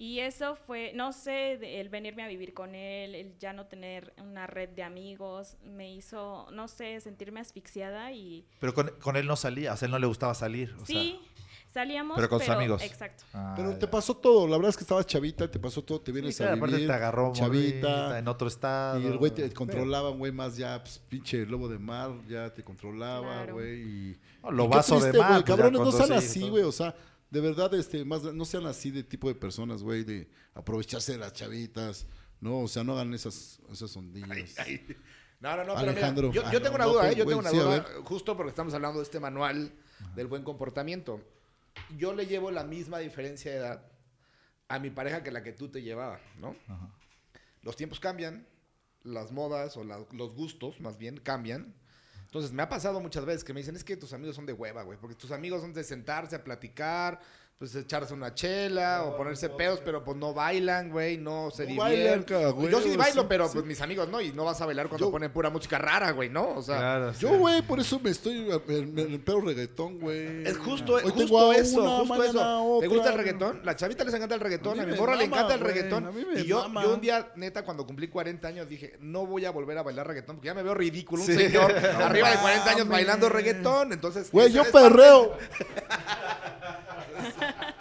[0.00, 3.66] Y eso fue, no sé, de- el venirme a vivir con él, el ya no
[3.66, 9.16] tener una red de amigos, me hizo, no sé, sentirme asfixiada y Pero con, con
[9.16, 10.72] él no salía, o sea, él no le gustaba salir.
[10.80, 11.18] O sí,
[11.66, 12.14] salíamos.
[12.16, 12.80] pero con sus amigos.
[12.82, 13.24] Exacto.
[13.32, 16.00] sea, Pero ah, te pasó todo, la verdad es que estabas chavita, te pasó todo,
[16.00, 16.68] te vienes Sí, a claro, vivir.
[16.74, 18.18] aparte te agarró chavita.
[18.20, 19.00] en otro estado.
[19.00, 22.62] Y el güey te controlaba, güey, más ya, pues, pinche lobo de mar, ya te
[22.62, 23.54] controlaba, Claro.
[23.54, 23.82] güey.
[23.82, 26.48] Y, No, lo y vaso de triste, mar, güey, pues, cabrones, no sean sí, así,
[26.48, 26.94] güey, o sea,
[27.30, 31.18] de verdad, este, más, no sean así de tipo de personas, güey, de aprovecharse de
[31.18, 32.06] las chavitas,
[32.40, 34.56] no, o sea, no hagan esas, esas ondillas.
[35.40, 36.28] No, no, no, pero Alejandro.
[36.30, 37.14] mira, yo, yo no, tengo una no, duda, ¿eh?
[37.14, 39.72] Yo tengo una sí, duda, justo porque estamos hablando de este manual
[40.16, 41.20] del buen comportamiento.
[41.96, 43.82] Yo le llevo la misma diferencia de edad
[44.66, 46.56] a mi pareja que la que tú te llevabas, ¿no?
[46.66, 46.90] Ajá.
[47.62, 48.46] Los tiempos cambian,
[49.04, 51.74] las modas o la- los gustos, más bien, cambian.
[52.28, 54.52] Entonces, me ha pasado muchas veces que me dicen, es que tus amigos son de
[54.52, 57.20] hueva, güey, porque tus amigos son de sentarse a platicar,
[57.58, 61.80] pues echarse una chela o ponerse pedos, pero pues no bailan, güey, no se No
[61.82, 62.22] bailan, divierten.
[62.22, 63.54] cada güey, Yo sí bailo, sí, pero sí.
[63.54, 66.12] pues mis amigos no, y no vas a bailar cuando Yo- ponen pura música rara,
[66.12, 66.50] güey, ¿no?
[66.54, 70.46] O sea, Claro, Yo, güey, por eso me estoy, me, me, me pego reggaetón, güey.
[70.46, 72.32] Es justo, Hoy justo eso, una, justo eso.
[72.32, 72.38] ¿Te
[72.86, 72.88] otra.
[72.90, 73.60] gusta el reggaetón?
[73.64, 76.06] La chavita les encanta el reggaetón, A mi morra le encanta el reggaetón.
[76.06, 76.84] a mí me Y yo, mama.
[76.84, 80.06] yo un día, neta, cuando cumplí 40 años, dije, no voy a volver a bailar
[80.06, 81.22] reggaetón porque ya me veo ridículo.
[81.22, 81.34] Un Sí.
[81.34, 83.92] señor No arriba de 40 años bailando reggaetón.
[83.92, 85.36] Entonces, Güey, yo perreo.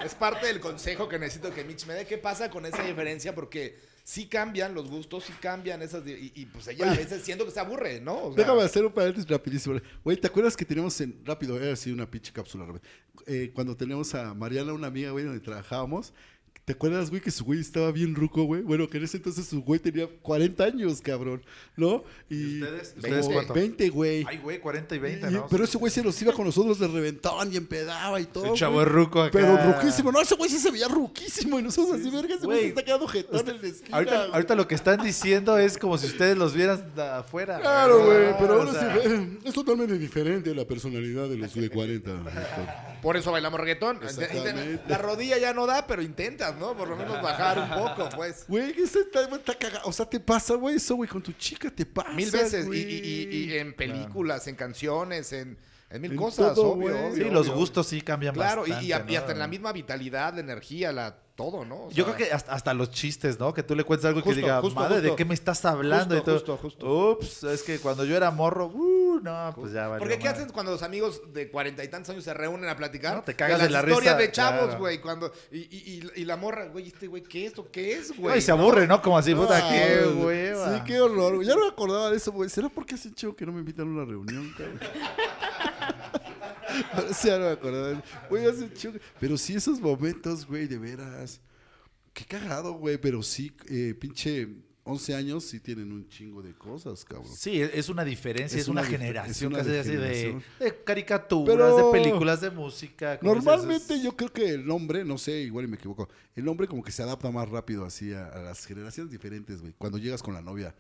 [0.08, 2.06] Es parte del consejo que necesito que Mitch me dé.
[2.06, 3.36] ¿Qué pasa con esa diferencia?
[3.36, 6.08] Porque sí cambian los gustos, sí cambian esas...
[6.08, 8.28] Y, y, pues ella a veces siento que se aburre, ¿no?
[8.28, 9.82] O sea, Déjame hacer un paréntesis rapidísimo.
[10.06, 11.20] Güey, ¿te acuerdas que teníamos en...
[11.26, 12.66] Rápido, era así una pinche cápsula.
[13.26, 16.14] Eh, cuando teníamos a Mariana, una amiga, güey, donde trabajábamos.
[16.68, 18.62] ¿Te acuerdas, güey, que su güey estaba bien ruco, güey?
[18.62, 21.42] Bueno, que en ese entonces su güey tenía 40 años, cabrón,
[21.78, 22.04] ¿no?
[22.30, 22.90] Y, ¿Y ustedes?
[22.90, 23.54] como ¿Ustedes cuánto?
[23.54, 24.26] 20, güey.
[24.28, 25.48] Ay, güey, 40 y 20, Y- ¿no?
[25.50, 28.48] Pero ese güey se los iba con nosotros, le reventaban y empedaba y todo.
[28.48, 28.86] Ese chavo güey.
[28.86, 29.32] es ruco acá.
[29.32, 30.12] Pero ruquísimo.
[30.12, 31.58] No, ese güey sí se veía ruquísimo.
[31.58, 33.98] Y nosotros así, verga, ese güey se está quedando jetón en la esquina.
[34.34, 37.62] Ahorita, lo que están diciendo es como si ustedes los vieran de afuera.
[37.62, 41.70] Claro, güey, Ah, pero ahora sea, sí, es totalmente diferente la personalidad de los de
[41.70, 42.12] 40.
[43.02, 44.02] Por eso bailamos reggaetón.
[44.90, 46.76] La rodilla ya no da, pero intentas, ¿no?
[46.76, 48.46] Por lo menos bajar un poco, pues.
[48.48, 49.88] Güey, ese está, está cagado.
[49.88, 52.10] O sea, te pasa, güey, eso, güey, con tu chica te pasa.
[52.12, 52.68] Mil veces.
[52.68, 55.58] Y, y- y- y en películas, en canciones, en,
[55.90, 58.86] en mil En cosas, todo, obvio, obvio, Sí, los gustos sí cambian Claro, y- bastante.
[58.88, 59.20] y, a- y ¿no?
[59.20, 61.84] hasta en la misma vitalidad, la energía, la todo, ¿no?
[61.86, 63.54] O Yo sea, creo que hasta, hasta los chistes, ¿no?
[63.54, 66.16] Que tú le cuentes algo Justo, que diga, justo, madre, ¿de qué me estás hablando?
[66.16, 66.58] Justo, y todo.
[66.58, 67.12] justo, justo.
[67.12, 70.42] Ups, es que cuando yo era morro, uh, no, pues ya valió Porque ¿qué madre.
[70.42, 73.16] hacen cuando los amigos de cuarenta y tantos años se reúnen a platicar?
[73.16, 74.80] No, te cagas de las la historias risa, de chavos, claro.
[74.80, 75.00] güey.
[75.00, 77.70] Cuando y, y, y, y la morra, güey, este güey, ¿qué es esto?
[77.72, 78.34] ¿Qué es, güey?
[78.34, 79.00] Ay, se aburre, ¿no?
[79.02, 80.26] Como así, puta, qué güey.
[80.26, 80.76] hueva.
[80.76, 81.36] Sí, qué horror.
[81.36, 81.48] güey.
[81.48, 82.50] Ya no me acordaba de eso, güey.
[82.50, 84.80] ¿Será porque hace chido que no me invitan a una reunión, cabrón?
[86.94, 88.04] Ahora sí, ya no me acordaba.
[88.30, 88.94] Güey, hace chido.
[88.94, 91.40] que- Pero sí, esos momentos, güey, de veras.
[92.14, 92.98] Qué cagado, güey.
[92.98, 94.48] Pero sí, eh, pinche
[94.84, 97.28] 11 años sí tienen un chingo de cosas, cabrón.
[97.36, 100.42] Sí, es una diferencia, Es es, una, generación es una casi así de,
[100.86, 103.20] caricaturas, Pero- de películas, de música.
[103.22, 106.84] Normalmente yo creo que el hombre, no sé, igual y me equivoco, el hombre como
[106.84, 109.74] que se adapta más rápido así a, a las generaciones diferentes, güey.
[109.78, 110.74] Cuando llegas con la novia,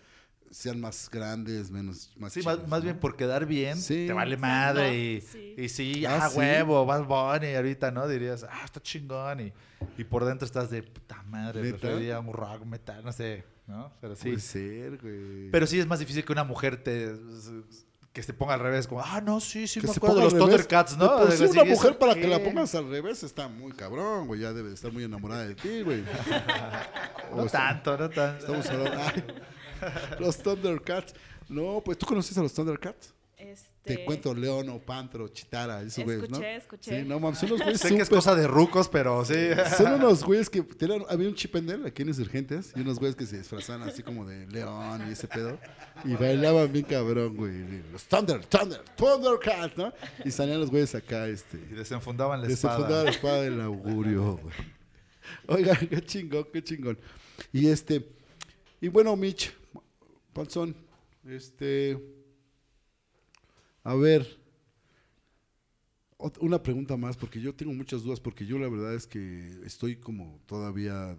[0.51, 2.83] sean más grandes, menos, más Sí, más, chicas, más ¿no?
[2.85, 4.05] bien por quedar bien, Sí.
[4.07, 5.55] te vale madre y sí.
[5.57, 6.37] y sí, Ah, ah, sí.
[6.37, 8.07] huevo, vas Bunny ahorita, ¿no?
[8.07, 9.53] Dirías, ah, está chingón y,
[9.97, 11.77] y por dentro estás de puta madre, ¿Neta?
[11.79, 13.91] preferiría un rock, metal, no sé, ¿no?
[14.01, 14.23] Pero sí.
[14.29, 15.49] Puede ser, güey.
[15.51, 17.13] Pero sí es más difícil que una mujer te
[18.13, 20.21] que se ponga al revés, como, ah, no, sí, sí, que me se acuerdo de
[20.21, 20.67] ponga los al revés.
[20.67, 21.17] Thundercats, De ¿no?
[21.19, 22.45] por sí, Algo una mujer ¿eso para que la qué?
[22.45, 24.39] pongas al revés está muy cabrón, güey.
[24.39, 26.03] Ya debe de estar muy enamorada de ti, güey.
[27.31, 28.39] O No está- tanto, no tanto.
[28.39, 29.01] Estamos hablando.
[29.03, 29.23] ay,
[30.19, 31.13] los Thundercats.
[31.49, 33.13] No, pues tú conoces a los Thundercats.
[33.37, 36.37] Este, Te cuento León o Pantro, Chitara, esos güeyes, ¿no?
[36.37, 37.01] Escuché, escuché.
[37.01, 39.35] Sí, no mames, son unos güeyes Sé que es cosa de rucos, pero sí.
[39.77, 43.27] Son unos güeyes que tenían, había un chipendel aquí en Insurgentes y unos güeyes que
[43.27, 45.59] se disfrazaban así como de león y ese pedo
[46.03, 47.83] y bailaban bien cabrón, güey.
[47.91, 49.93] Los Thunder, Thunder, Thundercats, ¿no?
[50.25, 51.57] Y salían los güeyes acá, este.
[51.57, 53.03] Y desenfundaban la espada.
[53.03, 54.55] la espada del augurio, güey.
[55.47, 56.97] Oiga, qué chingón, qué chingón.
[57.53, 58.07] Y este,
[58.81, 59.53] y bueno, Mitch,
[60.37, 60.75] Panzón,
[61.25, 61.97] este,
[63.83, 64.39] a ver,
[66.39, 69.95] una pregunta más, porque yo tengo muchas dudas, porque yo la verdad es que estoy
[69.95, 71.17] como todavía,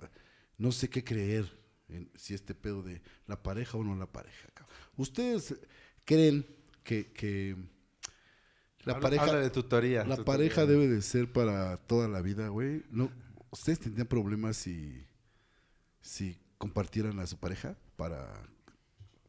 [0.56, 1.50] no sé qué creer
[1.88, 4.48] en si este pedo de la pareja o no la pareja.
[4.96, 5.58] ¿Ustedes
[6.04, 6.46] creen
[6.84, 7.56] que, que
[8.84, 9.50] la Habla- pareja, habla de
[10.04, 12.84] la pareja debe de ser para toda la vida, güey?
[12.90, 13.10] ¿No?
[13.50, 15.04] ¿Ustedes tendrían problemas si,
[16.00, 18.48] si compartieran a su pareja para...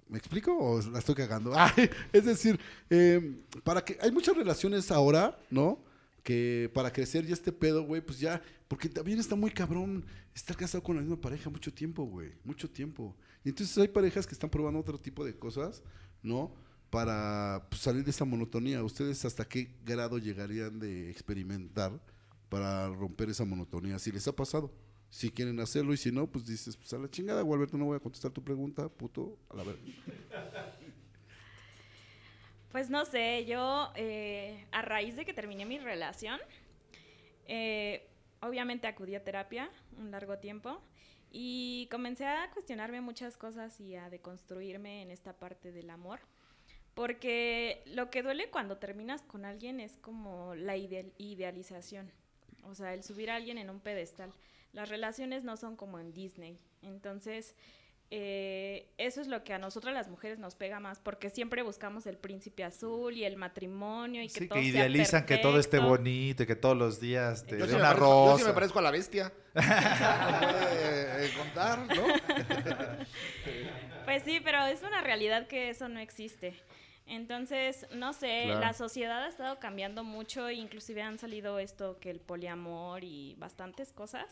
[0.09, 1.53] ¿Me explico o la estoy cagando?
[1.55, 5.83] Ay, es decir, eh, para que hay muchas relaciones ahora, ¿no?
[6.23, 10.57] Que para crecer ya este pedo, güey, pues ya, porque también está muy cabrón estar
[10.57, 13.15] casado con la misma pareja mucho tiempo, güey, mucho tiempo.
[13.43, 15.83] Y entonces hay parejas que están probando otro tipo de cosas,
[16.23, 16.55] ¿no?
[16.89, 18.83] Para pues, salir de esa monotonía.
[18.83, 22.01] ¿Ustedes hasta qué grado llegarían de experimentar
[22.49, 23.99] para romper esa monotonía?
[23.99, 24.73] Si les ha pasado,
[25.09, 27.97] si quieren hacerlo y si no, pues dices, pues a la chingada, Gualberto, no voy
[27.97, 29.81] a contestar tu pregunta, puto, a la verga.
[32.71, 36.39] Pues no sé, yo eh, a raíz de que terminé mi relación,
[37.47, 38.07] eh,
[38.41, 40.79] obviamente acudí a terapia un largo tiempo
[41.31, 46.19] y comencé a cuestionarme muchas cosas y a deconstruirme en esta parte del amor.
[46.93, 52.11] Porque lo que duele cuando terminas con alguien es como la ide- idealización.
[52.63, 54.31] O sea, el subir a alguien en un pedestal.
[54.73, 56.59] Las relaciones no son como en Disney.
[56.81, 57.55] Entonces,
[58.11, 62.07] eh, eso es lo que a nosotras las mujeres nos pega más, porque siempre buscamos
[62.07, 65.59] el príncipe azul y el matrimonio y que Sí, todo que sea idealizan que todo
[65.59, 68.37] esté bonito y que todos los días te Yo dé sí, me una parezco, yo
[68.39, 69.31] sí me parezco a la bestia.
[69.53, 72.03] puede eh, contar, ¿no?
[74.05, 76.55] Pues sí, pero es una realidad que eso no existe.
[77.09, 78.59] Entonces, no sé, Claro.
[78.61, 83.91] la sociedad ha estado cambiando mucho, inclusive han salido esto que el poliamor y bastantes
[83.91, 84.27] cosas.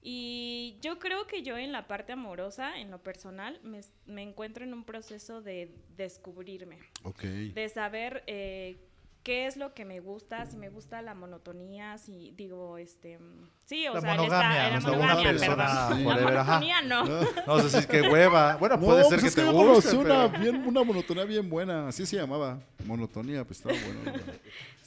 [0.00, 4.64] Y yo creo que yo en la parte amorosa, en lo personal, me, me encuentro
[4.64, 7.22] en un proceso de descubrirme, Ok.
[7.24, 8.78] de saber eh,
[9.28, 13.50] qué es lo que me gusta, si me gusta la monotonía, si digo, este, mm,
[13.66, 15.98] sí, o La sea, monogamia, esta- la o sea, una monogamia, persona perdón.
[15.98, 16.04] Sí.
[16.04, 17.04] La monotonía no.
[17.46, 18.56] No, o sea, sí, que hueva.
[18.56, 21.24] Bueno, No, puede ser pues que es te yo guste, una, pero- bien, una monotonía
[21.24, 24.18] bien buena, así se llamaba, monotonía, pues estaba bueno.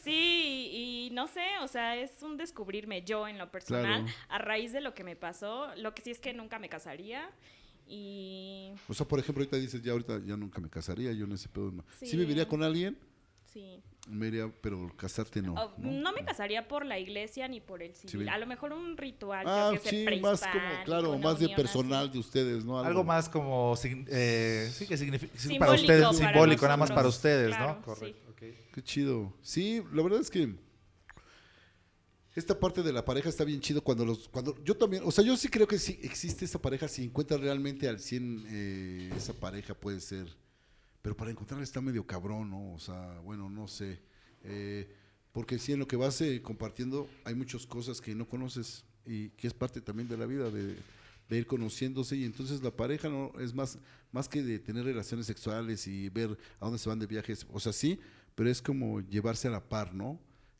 [0.04, 4.18] Sí, y no sé, o sea, es un descubrirme yo en lo personal Claro.
[4.30, 5.68] a raíz de lo que me pasó.
[5.76, 7.30] Lo que sí es que nunca me casaría
[7.88, 11.34] y O sea, por ejemplo, ahorita dices, ya ahorita ya nunca me casaría, yo en
[11.34, 11.72] ese pedo.
[11.72, 11.84] no.
[12.00, 12.18] Sí, Sí.
[12.18, 12.98] viviría con alguien,
[13.52, 13.82] sí.
[14.08, 15.54] me iría, pero casarte no.
[15.54, 15.92] Oh, ¿no?
[15.92, 18.12] no me casaría por la iglesia ni por el civil.
[18.12, 18.30] Civil.
[18.30, 22.14] A lo mejor un ritual, Ah, que sí, más como, claro, más de personal así.
[22.14, 22.80] de ustedes, ¿no?
[22.80, 26.92] Algo más como, eh, sí, que significa, sí, Simbólico para ustedes, para simbólico, nada más
[26.92, 27.82] para ustedes, Claro, ¿no?
[27.82, 28.32] Correcto.
[28.74, 29.34] Qué chido.
[29.42, 30.56] Sí, la verdad es que
[32.36, 35.24] esta parte de la pareja está bien chido cuando los cuando yo también, o sea,
[35.24, 39.34] yo sí creo que sí existe esa pareja si encuentra realmente al 100 eh, esa
[39.34, 40.28] pareja puede ser.
[41.02, 42.74] Pero para encontrarla está medio cabrón, ¿no?
[42.74, 44.00] O sea, bueno, no sé.
[44.44, 44.94] Eh,
[45.32, 49.30] porque sí en lo que vas eh, compartiendo hay muchas cosas que no conoces y
[49.30, 50.76] que es parte también de la vida de,
[51.30, 53.78] de ir conociéndose y entonces la pareja no es más
[54.12, 57.60] más que de tener relaciones sexuales y ver a dónde se van de viajes, o
[57.60, 58.00] sea, sí,
[58.36, 60.20] pero es como llevarse a la par, ¿no?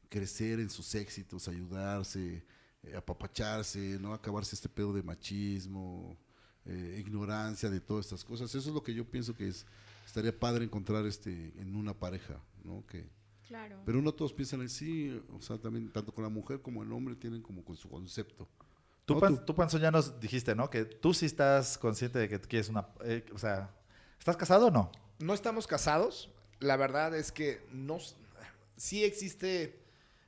[0.10, 2.44] Crecer en sus éxitos, ayudarse,
[2.84, 6.18] eh, apapacharse, no acabarse este pedo de machismo,
[6.66, 8.54] eh, ignorancia de todas estas cosas.
[8.54, 9.66] Eso es lo que yo pienso que es
[10.12, 12.86] estaría padre encontrar este en una pareja, ¿no?
[12.86, 13.10] Que
[13.48, 13.82] Claro.
[13.86, 17.16] pero no todos piensan así, o sea, también tanto con la mujer como el hombre
[17.16, 18.48] tienen como con su concepto.
[19.06, 20.70] Tú, No, Pan- tú- tú, Panzo, ya nos dijiste, ¿no?
[20.70, 22.88] Que tú sí estás consciente de que quieres una...
[23.04, 23.74] eh, o sea,
[24.20, 24.92] ¿estás casado o no?
[25.20, 26.30] No estamos casados.
[26.60, 27.98] La verdad es que no.
[28.78, 29.80] Sí existe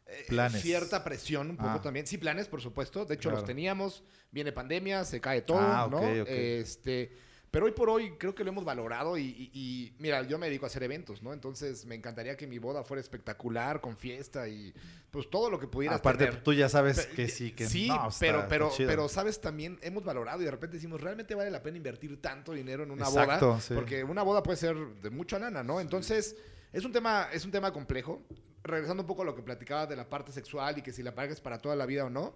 [0.06, 0.62] eh, Planes.
[0.62, 1.82] cierta presión un poco Ah.
[1.82, 2.06] también.
[2.08, 3.06] Sí, planes, por supuesto.
[3.06, 3.38] De hecho, Claro.
[3.38, 4.04] los teníamos.
[4.32, 5.98] Viene pandemia, se cae todo, Ah, ¿no?
[5.98, 6.28] ok, ok.
[6.30, 7.16] Este,
[7.54, 10.48] pero hoy por hoy creo que lo hemos valorado y, y- y, mira, yo me
[10.48, 11.34] dedico a hacer eventos, ¿no?
[11.34, 14.74] Entonces me encantaría que mi boda fuera espectacular, con fiesta y
[15.12, 16.42] pues todo lo que pudieras Aparte, tener.
[16.44, 18.10] tú ya sabes que sí, que sí, no.
[18.20, 21.62] pero, está pero, pero, sabes, también hemos valorado y de repente decimos, ¿realmente vale la
[21.62, 23.62] pena invertir tanto dinero en una Exacto, boda?
[23.62, 23.76] sí.
[23.76, 25.80] Porque una boda puede ser de mucha lana, ¿no?
[25.80, 26.36] Entonces,
[26.72, 28.24] es un tema, es un tema complejo.
[28.64, 31.14] Regresando un poco a lo que platicaba de la parte sexual y que si la
[31.14, 32.34] paga es para toda la vida o no,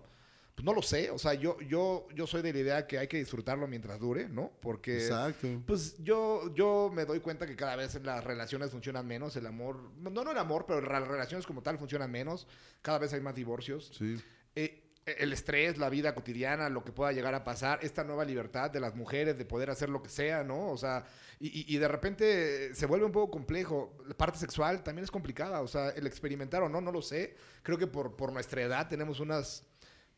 [0.58, 1.12] pues no lo sé.
[1.12, 4.28] O sea, yo, yo, yo soy de la idea que hay que disfrutarlo mientras dure,
[4.28, 4.52] ¿no?
[4.60, 5.62] Porque Exacto.
[5.67, 9.91] pues yo, yo me doy cuenta que cada vez las relaciones funcionan menos, el amor,
[10.00, 12.48] no, no el amor, pero las relaciones como tal funcionan menos,
[12.82, 13.91] cada vez hay más divorcios.
[13.96, 14.20] Sí.
[14.56, 18.72] Eh, el estrés, la vida cotidiana, lo que pueda llegar a pasar, esta nueva libertad
[18.72, 20.72] de las mujeres de poder hacer lo que sea, ¿no?
[20.72, 21.06] O sea,
[21.39, 23.96] y, y- y de repente se vuelve un poco complejo.
[24.08, 27.36] La parte sexual también es complicada, o sea, el experimentar o no, no lo sé.
[27.62, 29.63] Creo que por, por nuestra edad tenemos unas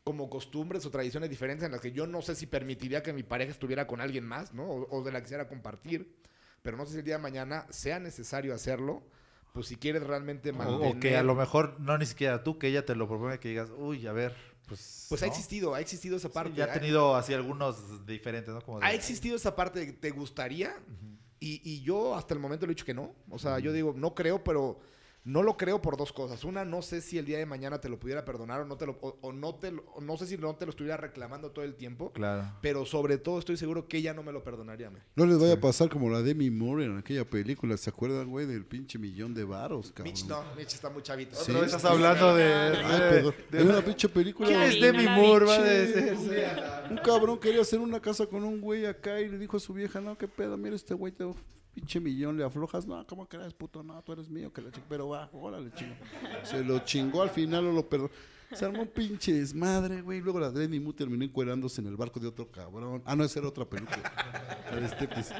[0.04, 3.22] como costumbres o tradiciones diferentes en las que yo no sé si permitiría que mi
[3.22, 4.64] pareja estuviera con alguien más, ¿no?
[4.64, 6.16] O, o de la que quisiera compartir.
[6.62, 9.02] Pero no sé si el día de mañana sea necesario hacerlo,
[9.52, 10.96] pues si quieres realmente mantener...
[10.96, 13.48] O, que a lo mejor no ni siquiera tú, que ella te lo propone, que
[13.48, 14.34] digas, uy, a ver,
[14.66, 15.06] pues.
[15.08, 16.52] Pues ha existido, ha existido esa Sí, parte.
[16.54, 18.60] ya ha tenido así algunos diferentes, ¿no?
[18.60, 20.74] Como de, Ha existido esa parte de que te gustaría
[21.40, 23.14] y, y yo hasta el momento le he dicho que no.
[23.30, 24.80] O sea, yo digo, no creo, pero
[25.22, 26.44] no lo creo por dos cosas.
[26.44, 28.86] Una, no sé si el día de mañana te lo pudiera perdonar o no te
[28.86, 31.50] lo, o, o no te lo- o no sé si no te lo estuviera reclamando
[31.50, 32.10] todo el tiempo.
[32.12, 32.50] Claro.
[32.62, 34.88] Pero sobre todo estoy seguro que ella no me lo perdonaría.
[34.90, 35.00] me.
[35.16, 38.46] No les vaya a pasar como la Demi Moore en aquella película, ¿se acuerdan, güey,
[38.46, 40.12] del pinche millón de varos, cabrón?
[40.14, 41.36] Mitch no, Mitch está muy chavito.
[41.36, 41.50] Sí.
[41.50, 43.32] Otra vez estás hablando de.
[43.50, 44.48] De- una pinche película.
[44.48, 45.04] ¿Quién es Demi.
[45.06, 45.44] Moore?
[45.46, 46.18] va a Che, decir?
[46.90, 49.72] un cabrón quería hacer una casa con un güey acá y le dijo a su
[49.74, 51.24] vieja, no, qué pedo, mira este güey, te
[51.74, 53.82] pinche millón, le aflojas, no, ¿cómo crees, puto?
[53.82, 55.94] No, tú eres mío, que la pero va, órale, chingo.
[56.44, 58.10] Se lo chingó al final, no lo perdonó.
[58.52, 60.20] Se armó un pinche desmadre, güey.
[60.20, 63.00] Luego la Demi Moore terminó encuerándose en el barco de otro cabrón.
[63.06, 64.02] Ah, no, esa era otra película.
[64.72, 65.34] La de striptease.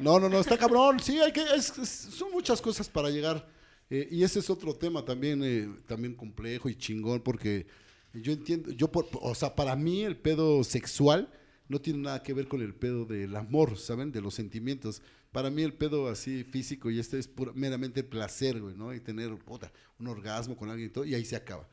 [0.00, 0.98] No, no, no, está cabrón.
[0.98, 3.46] Sí, hay que, es- son muchas cosas para llegar.
[3.88, 7.66] Eh, y ese es otro tema también, eh, también complejo y chingón, porque
[8.14, 11.28] yo entiendo, yo por, o sea, para mí el pedo sexual
[11.68, 14.10] no tiene nada que ver con el pedo del amor, ¿saben?
[14.10, 15.02] De los sentimientos.
[15.32, 18.92] Para mí el pedo así físico y este es pura- meramente placer, güey, ¿no?
[18.92, 21.68] Y tener puta, un orgasmo con alguien y todo, y ahí se acaba.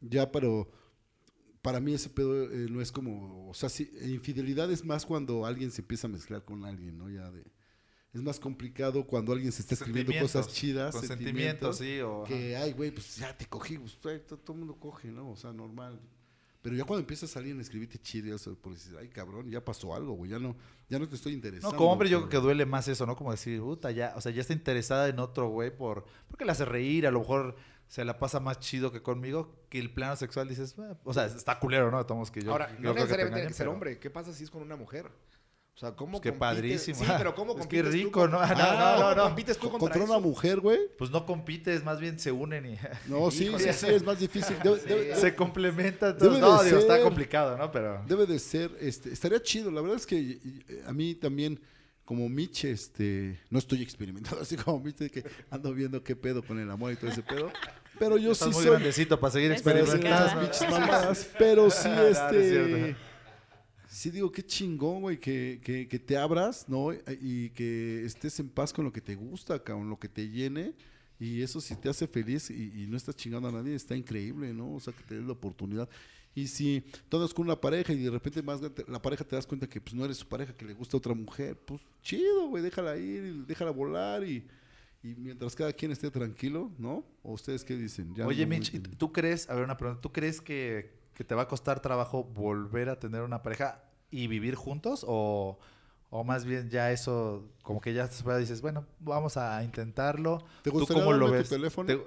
[0.00, 0.70] Ya, pero
[1.62, 5.46] para mí ese pedo eh, no es como, o sea, sí, infidelidad es más cuando
[5.46, 7.10] alguien se empieza a mezclar con alguien, ¿no?
[7.10, 7.44] Ya de,
[8.12, 12.00] es más complicado cuando alguien se está escribiendo cosas chidas, Con sentimientos, sí.
[12.00, 15.30] O, que, ay, güey, pues ya te cogí, pues, todo el mundo coge, ¿no?
[15.30, 16.00] O sea, normal.
[16.60, 19.94] Pero ya cuando empieza a salir en escribirte chido, por decir, ay, cabrón, ya pasó
[19.94, 20.56] algo, güey, ya no,
[20.88, 21.72] ya no te estoy interesando.
[21.72, 23.14] No, como hombre yo creo que duele más eso, ¿no?
[23.16, 26.50] Como decir, puta, ya, o sea, ya está interesada en otro güey por, porque le
[26.52, 30.16] hace reír, a lo mejor se la pasa más chido que conmigo, que el plano
[30.16, 32.04] sexual dices, "Eh", o sea, está culero, ¿no?
[32.04, 32.50] Tomamos que yo.
[32.52, 33.98] Ahora, yo no creo que necesariamente tiene que ser pero- hombre.
[33.98, 35.10] ¿Qué pasa si es con una mujer?
[35.78, 36.98] O sea, ¿cómo Pues qué compites- padrísimo.
[36.98, 38.40] Sí, pero ¿cómo Es que compites tú rico, con- ¿no?
[38.40, 39.22] Ah, No, no, no, no.
[39.28, 40.20] compites tú contra, Contra una eso?
[40.20, 40.78] mujer, güey.
[40.98, 44.56] Pues no compites, más bien se unen y No, sí, sí, sí, es más difícil.
[44.60, 46.18] Debe, debe- se complementan.
[46.18, 46.56] Debe todos.
[46.56, 47.70] No, de digo, está complicado, ¿no?
[47.70, 48.02] Pero...
[48.08, 49.70] debe de ser, este, estaría chido.
[49.70, 51.60] La verdad es que y- y, a mí también,
[52.04, 56.42] como Mitch, este, no estoy experimentando así como Mitch, de que ando viendo qué pedo
[56.42, 57.52] con el amor y todo ese pedo.
[58.00, 60.40] Pero yo Estás sí muy soy grandecito para seguir experimentando.
[61.38, 62.96] pero sí, No, no es este.
[63.88, 66.92] Sí digo, qué chingón, güey, que, que, que te abras, ¿no?
[67.20, 70.74] Y que estés en paz con lo que te gusta, con lo que te llene.
[71.20, 74.52] Y eso si te hace feliz y, y no estás chingando a nadie, está increíble,
[74.54, 74.74] ¿no?
[74.74, 75.88] O sea, que te des la oportunidad.
[76.34, 79.44] Y si tú andas con una pareja y de repente más la pareja te das
[79.46, 82.46] cuenta que pues no eres su pareja, que le gusta a otra mujer, pues chido,
[82.48, 84.46] güey, déjala ir, déjala volar y,
[85.02, 87.04] y mientras cada quien esté tranquilo, ¿no?
[87.24, 88.14] ¿O ustedes qué dicen?
[88.14, 91.24] Ya Oye, no- Mitch, ¿y ¿tú crees, a ver una pregunta, ¿tú crees que, que
[91.24, 95.04] te va a costar trabajo volver a tener una pareja y vivir juntos?
[95.06, 95.58] O,
[96.10, 100.38] o más bien ya eso, como que ya después dices, bueno, vamos a intentarlo.
[100.62, 101.48] ¿Te ¿Tú gustaría cómo lo ves?
[101.48, 101.86] tu teléfono?
[101.88, 102.00] Te-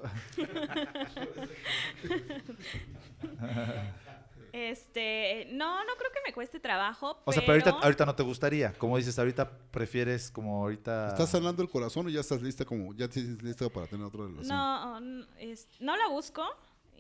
[4.54, 7.18] Este, no, no creo que me cueste trabajo.
[7.24, 8.74] O sea, pero ahorita, ahorita no te gustaría.
[8.74, 11.08] Como dices, ahorita prefieres como ahorita...
[11.08, 14.26] ¿Estás sanando el corazón o ya estás lista como, ya tienes lista para tener otra
[14.26, 14.48] relación?
[14.50, 16.44] No, es- no la busco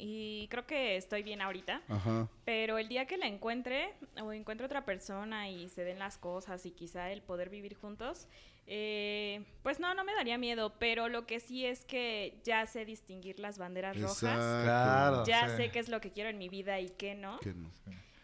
[0.03, 1.83] y creo que estoy bien ahorita.
[1.87, 2.27] Ajá.
[2.43, 6.65] Pero el día que la encuentre o encuentre otra persona y se den las cosas
[6.65, 8.27] y quizá el poder vivir juntos,
[8.65, 10.73] eh, pues no, no me daría miedo.
[10.79, 14.63] Pero lo que sí es que ya sé distinguir las banderas rojas.
[14.63, 15.23] Claro.
[15.25, 15.57] Ya sí.
[15.57, 17.39] sé qué es lo que quiero en mi vida y qué no.
[17.39, 17.71] Que no.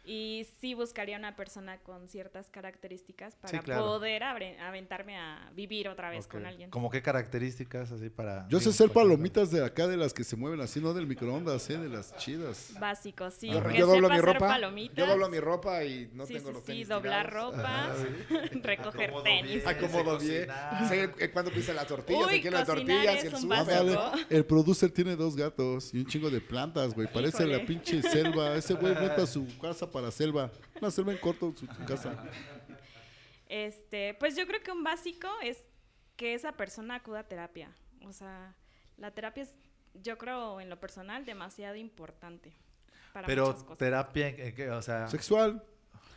[0.09, 3.81] Y sí buscaría una persona con ciertas características para Sí, claro.
[3.85, 6.69] poder aventarme a vivir otra vez con alguien.
[6.69, 8.47] ¿Como qué características así para...?
[8.47, 11.69] Yo sé hacer palomitas de acá, de las que se mueven así, no del microondas,
[11.69, 11.77] ¿eh?
[11.77, 12.73] De las chidas.
[12.79, 13.49] Básico, sí.
[13.49, 14.47] Yo, yo doblo mi hacer ropa.
[14.47, 14.95] palomitas.
[14.95, 17.57] Yo doblo mi ropa y no sí, tengo sí, los sí, tenis doblar tirados.
[17.57, 17.95] ropa,
[18.63, 19.51] recoger Acomodo tenis.
[19.55, 19.67] bien.
[19.67, 20.47] Acomodo bien.
[20.87, 23.33] Sé cuándo pisa las tortillas, Uy, cocinar tortillas, es
[24.29, 27.11] el producer tiene dos gatos y un chingo de plantas, güey.
[27.11, 27.57] Parece Híjole.
[27.57, 28.55] la pinche selva.
[28.55, 30.51] Ese güey renta su casa para selva.
[30.79, 32.15] Una selva en corto, su, su casa.
[33.49, 35.57] Este, pues yo creo que un básico es
[36.15, 37.71] que esa persona acuda a terapia.
[38.05, 38.55] O sea,
[38.97, 39.53] la terapia es,
[39.93, 42.51] yo creo, en lo personal, demasiado importante.
[43.13, 43.77] Para Pero muchas cosas.
[43.77, 44.69] terapia, ¿en qué?
[44.69, 45.07] o sea...
[45.07, 45.63] Sexual.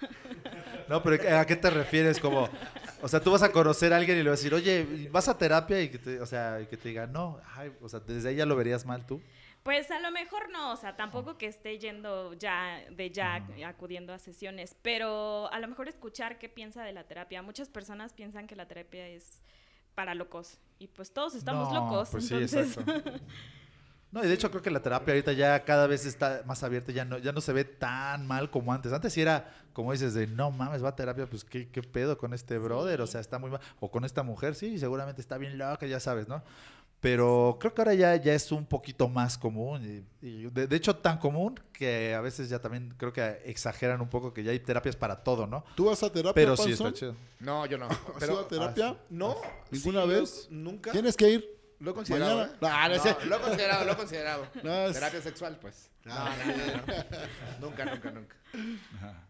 [0.89, 2.19] No, pero ¿a qué te refieres?
[2.19, 2.49] Como,
[3.01, 5.29] o sea, tú vas a conocer a alguien y le vas a decir, oye, vas
[5.29, 8.01] a terapia y que te, o sea, y que te diga, no, ay, o sea,
[8.01, 9.23] desde ahí ya lo verías mal tú.
[9.63, 14.15] Pues a lo mejor no, o sea, tampoco que esté yendo ya de ya acudiendo
[14.15, 17.43] a sesiones, pero a lo mejor escuchar qué piensa de la terapia.
[17.43, 19.43] Muchas personas piensan que la terapia es
[19.95, 22.85] para locos y pues todos estamos No, locos, pues sí, exacto.
[24.13, 26.91] No, y de hecho creo que la terapia ahorita ya cada vez está más abierta,
[26.91, 28.93] ya no, ya no se ve tan mal como antes.
[28.93, 32.19] Antes sí era, como dices, de no mames, va a terapia, pues qué, qué pedo
[32.19, 33.61] con este brother, o sea, está muy mal.
[33.79, 36.43] O con esta mujer, sí, seguramente está bien loca, ya sabes, ¿no?
[37.01, 40.05] Pero creo que ahora ya, ya es un poquito más común.
[40.23, 44.03] Y, y de, de hecho, tan común que a veces ya también creo que exageran
[44.03, 45.65] un poco que ya hay terapias para todo, ¿no?
[45.75, 47.15] ¿Tú vas a terapia, Pero sí está chido.
[47.39, 47.87] No, yo no.
[47.87, 48.97] ¿Has Pero, ido a terapia?
[49.09, 49.35] no.
[49.71, 50.47] ¿Ninguna sí, vez?
[50.51, 50.93] Nunca.
[50.93, 51.60] Tienes que ir.
[51.81, 52.45] Lo he considerado.
[52.45, 52.49] ¿eh?
[52.63, 53.17] Ah, no No, sé.
[53.27, 54.45] lo he considerado, lo he considerado.
[54.89, 55.91] Es- Terapia sexual, pues.
[56.05, 56.37] No, Ah.
[56.47, 57.69] no, no, no.
[57.69, 58.37] Nunca, nunca, nunca.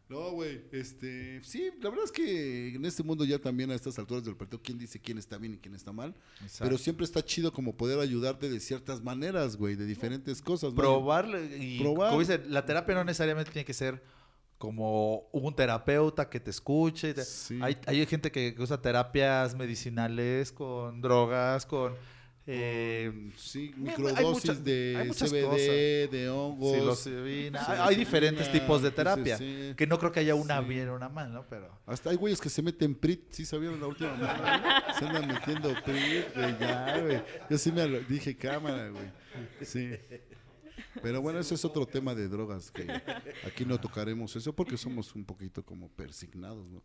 [0.08, 3.96] No, güey, este, sí, la verdad es que en este mundo ya también a estas
[3.98, 6.14] alturas del partido, quién dice quién está bien y quién está mal,
[6.58, 10.70] pero siempre está chido como poder ayudarte de ciertas maneras, güey, de diferentes cosas.
[10.70, 10.76] ¿no?
[10.76, 12.08] probarlo y Probar.
[12.08, 14.02] como dice, la terapia no necesariamente tiene que ser
[14.58, 17.14] como un terapeuta que te escuche.
[17.14, 17.58] te- Sí.
[17.62, 21.94] Hay, hay gente que usa terapias medicinales con drogas, con
[22.46, 26.10] eh, Sí, hay microdosis muchas- de hay CBD, cosas.
[26.10, 26.72] de hongos.
[26.76, 27.64] psilocibina.
[27.64, 29.36] Sí, Hay, hay diferentes tipos de sí, terapia.
[29.38, 29.74] sí, sí.
[29.76, 30.68] Que no creo que haya una Sí.
[30.68, 31.44] bien o una mal, ¿no?
[31.48, 34.96] Pero Hasta hay güeyes que se meten PRIT, ¿sí sabían la última vez?
[34.98, 37.22] Se andan metiendo PRIT, güey, ya, güey.
[37.50, 39.10] Yo sí me dije cámara, güey.
[39.62, 39.90] Sí.
[41.02, 42.82] Pero bueno, ese es otro tema de drogas que
[43.46, 46.82] aquí no tocaremos eso porque somos un poquito como persignados, ¿no?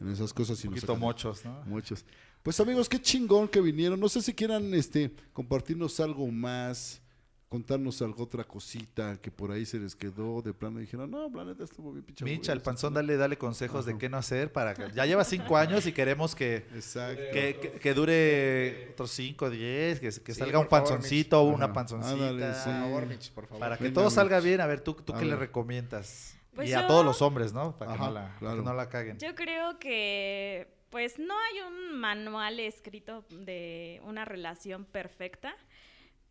[0.00, 1.62] En esas cosas y un nos poquito sacan- mochos, ¿no?
[1.66, 2.04] Muchos.
[2.44, 3.98] Pues amigos, qué chingón que vinieron.
[3.98, 7.00] No sé si quieran este compartirnos algo más,
[7.48, 11.32] contarnos algo otra cosita que por ahí se les quedó de plano y dijeron, no,
[11.32, 12.64] planeta estuvo bien pinche Micha, el aburrido".
[12.64, 14.90] panzón, dale, dale consejos de qué no hacer para que...
[14.94, 17.22] Ya lleva cinco años y queremos que, Exacto.
[17.32, 21.72] que, que- que dure otros cinco, diez, que, que Sí, salga un panzoncito o una
[21.72, 22.12] panzoncita.
[22.28, 22.64] Ándale, sí.
[22.68, 23.60] Por favor, Mitch, por favor.
[23.60, 26.36] Para que Venga, todo salga bien, a ver, ¿tú, tú A qué le recomiendas?
[26.54, 27.74] Pues y a todos los hombres, ¿no?
[27.78, 28.56] Para, que, no la, claro.
[28.58, 29.18] que no la caguen.
[29.18, 35.56] Yo creo que pues no hay un manual escrito de una relación perfecta,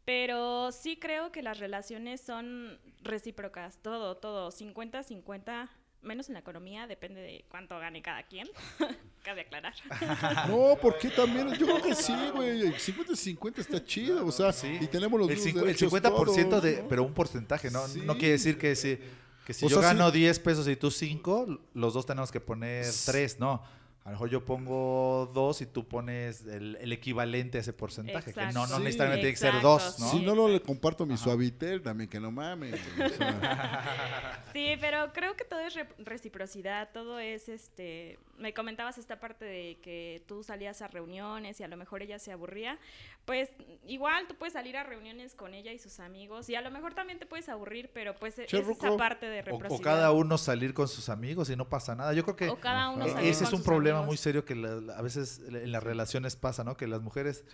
[0.06, 5.68] pero sí creo que las relaciones son recíprocas, todo, todo, 50-50,
[6.02, 8.48] menos en la economía, depende de cuánto gane cada quien,
[9.24, 9.74] cabe aclarar.
[10.48, 12.72] No, porque también, yo creo que sí, güey.
[12.72, 14.78] 50-50 está chido, o sea, Sí.
[14.80, 16.88] y tenemos los el, cincu- el derechos 50% todos, de, ¿no?
[16.88, 17.86] pero un porcentaje, ¿no?
[17.86, 18.02] Sí.
[18.06, 18.98] No quiere decir que si,
[19.46, 19.98] que si O yo sea, sí.
[19.98, 23.62] gano 10 pesos y tú 5, los dos tenemos que poner 3, no.
[24.06, 28.34] A lo mejor yo pongo 2 y tú pones el, el equivalente a ese porcentaje.
[28.34, 28.78] Que no, no Exacto.
[28.78, 28.84] Sí.
[28.84, 30.08] necesariamente tiene que ser 2, ¿no?
[30.12, 32.82] Si no, no le comparto mi suavitel también, que no mames.
[32.98, 38.54] güey, o sea, Sí, pero creo que todo es re- reciprocidad, todo es este, me
[38.54, 42.34] comentabas esta parte de que tú salías a reuniones y a lo mejor ella se
[42.34, 42.78] aburría,
[43.26, 43.50] pues
[43.88, 46.94] igual tú puedes salir a reuniones con ella y sus amigos y a lo mejor
[46.94, 49.80] también te puedes aburrir, pero pues e- es esa parte de O, reciprocidad.
[49.80, 52.14] o cada uno salir con sus amigos y no pasa nada.
[52.14, 53.14] Yo creo que O cada uno Ajá.
[53.14, 54.08] salir ese es un sus problema amigos.
[54.08, 56.76] muy serio que la- la- a veces en las relaciones pasa, ¿no?
[56.76, 57.46] Que las mujeres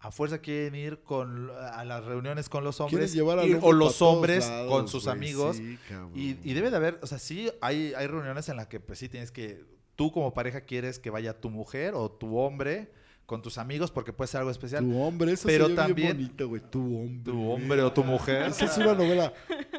[0.00, 4.02] a fuerza quieren ir con a las reuniones con los hombres llevar hombre o los
[4.02, 5.78] hombres lados, con sus amigos sí,
[6.14, 8.98] y, y debe de haber, o sea, sí hay, hay reuniones en las que pues
[8.98, 9.64] sí tienes que,
[9.94, 12.90] tú como pareja quieres que vaya tu mujer o tu hombre
[13.26, 14.84] con tus amigos porque puede ser algo especial.
[14.84, 16.62] Tu hombre, eso Pero sería bien también- bonito, güey.
[16.70, 17.32] Tu hombre.
[17.32, 18.42] Tu hombre o tu mujer.
[18.48, 19.32] Esa es una novela.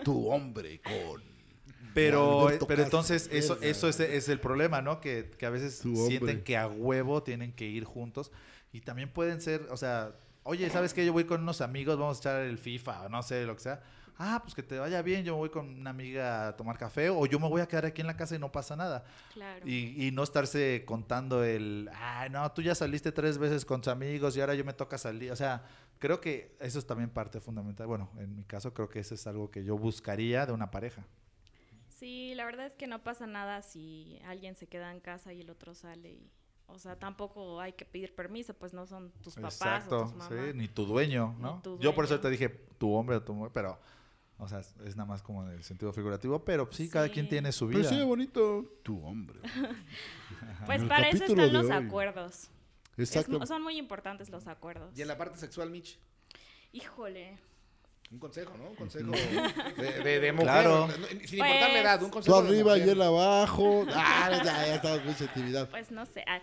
[0.04, 1.22] Tu hombre con.
[1.94, 5.00] Pero, Alberto pero entonces eso, eso es, es el problema, ¿no?
[5.00, 8.32] Que, que a veces sienten que a huevo tienen que ir juntos.
[8.72, 11.06] Y también pueden ser, o sea, oye, ¿sabes qué?
[11.06, 13.62] Yo voy con unos amigos, vamos a echar el FIFA o no sé, lo que
[13.62, 13.84] sea.
[14.18, 17.10] Ah, pues que te vaya bien, yo me voy con una amiga a tomar café
[17.10, 19.04] o yo me voy a quedar aquí en la casa y no pasa nada.
[19.34, 19.68] Claro.
[19.68, 23.92] Y, y no estarse contando el, ay, no, tú ya saliste tres veces con tus
[23.92, 25.32] amigos y ahora yo me toca salir.
[25.32, 25.64] O sea,
[26.00, 27.88] creo que eso es también parte fundamental.
[27.88, 31.04] Bueno, en mi caso creo que eso es algo que yo buscaría de una pareja.
[31.88, 35.42] Sí, la verdad es que no pasa nada si alguien se queda en casa y
[35.42, 36.32] el otro sale y
[36.68, 40.14] o sea, tampoco hay que pedir permiso, pues no son tus papás o Exacto, tus
[40.16, 40.30] mamás.
[40.30, 41.62] sí, ni tu dueño, ¿no?
[41.62, 43.80] tu Yo por eso te dije tu hombre o tu mujer, pero,
[44.44, 47.52] o sea, es nada más como en el sentido figurativo, pero sí, cada quien tiene
[47.52, 47.90] su Pero vida.
[47.90, 48.66] sí, bonito.
[48.84, 49.40] Tu hombre.
[50.66, 51.72] Pues para eso están los hoy.
[51.72, 52.50] acuerdos.
[52.98, 53.46] Exacto.
[53.46, 54.98] son muy importantes los acuerdos.
[54.98, 55.98] Y en la parte sexual, Mitch,
[56.72, 57.38] Híjole.
[58.12, 58.70] un consejo, ¿no?
[58.70, 60.46] Un consejo de, de, de mujer.
[60.48, 60.88] Claro.
[60.88, 63.86] no- sin importar la Pues- edad, un Tú consejo de arriba y él abajo.
[63.94, 65.70] Ah, ya, ya estamos mucha actividad.
[65.70, 66.24] Pues no sé.
[66.28, 66.40] ah,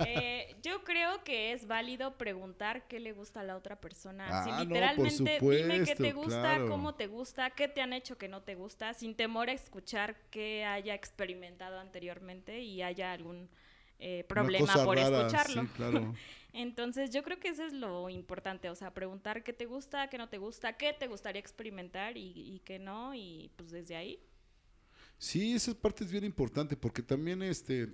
[0.00, 4.28] eh, yo creo que es válido preguntar qué le gusta a la otra persona.
[4.30, 6.68] Ah, si no, literalmente dime qué te gusta, claro.
[6.68, 10.16] cómo te gusta, qué te han hecho que no te gusta, sin temor a escuchar
[10.30, 13.50] que haya experimentado anteriormente y haya algún
[13.98, 15.62] eh, problema por rara, escucharlo.
[15.62, 16.14] Sí, claro.
[16.54, 20.16] Entonces yo creo que eso es lo importante, o sea, preguntar qué te gusta, qué
[20.18, 24.18] no te gusta, qué te gustaría experimentar y, y qué no, y pues desde ahí.
[25.18, 27.88] Sí, esa parte es bien importante porque también, este,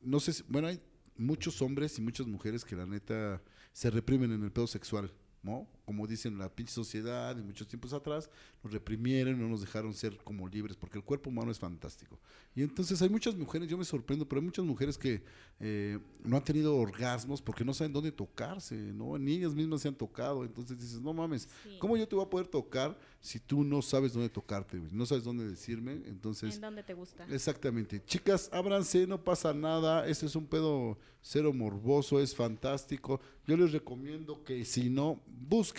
[0.00, 0.80] no sé, si- bueno, hay
[1.20, 3.42] muchos hombres y muchas mujeres que la neta
[3.72, 5.12] se reprimen en el pedo sexual,
[5.42, 5.68] ¿no?
[5.90, 8.30] Como dicen la pinche sociedad de muchos tiempos atrás,
[8.62, 12.16] nos reprimieron, no nos dejaron ser como libres, porque el cuerpo humano es fantástico.
[12.54, 15.20] Y entonces hay muchas mujeres, yo me sorprendo, pero hay muchas mujeres que
[15.58, 19.18] eh, no han tenido orgasmos porque no saben dónde tocarse, ¿no?
[19.18, 21.76] Ni ellas mismas se han tocado, entonces dices, no mames, Sí.
[21.80, 24.92] ¿cómo yo te voy a poder tocar si tú no sabes dónde tocarte, güey?
[24.92, 26.54] No sabes dónde decirme, entonces...
[26.54, 27.26] ¿En dónde te gusta?
[27.28, 28.00] Exactamente.
[28.04, 30.06] Chicas, ábranse, no pasa nada.
[30.06, 33.20] Este es un pedo cero morboso, es fantástico.
[33.46, 35.20] Yo les recomiendo que si no,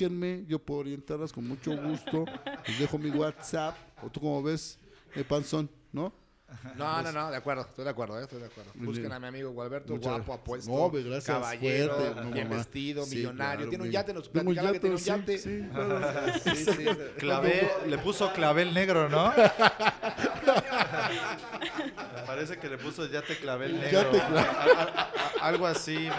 [0.09, 0.45] búsquenme.
[0.47, 2.25] Yo puedo orientarlas con mucho gusto.
[2.67, 3.75] Les dejo mi WhatsApp.
[4.03, 4.79] ¿O tú cómo ves,
[5.15, 5.69] eh, Panzón?
[5.91, 6.13] ¿No?
[6.75, 8.71] No, no, no, de acuerdo, estoy de acuerdo, eh, estoy de acuerdo.
[8.75, 12.57] Busquen a mi amigo Gualberto, Muchas guapo, apuesto, No, gracias, caballero, fuerte, no, bien mamá.
[12.57, 13.55] vestido, Sí, millonario.
[13.55, 15.37] claro, tiene un yate, nos platicaba que tiene un yate.
[15.37, 16.33] sí, claro.
[16.43, 16.85] Sí, sí.
[17.19, 19.31] Clavel, le puso clavel negro, ¿no?
[22.27, 24.11] Parece que le puso yate clavel negro.
[24.11, 24.47] Yate clavel.
[25.41, 26.09] Algo así.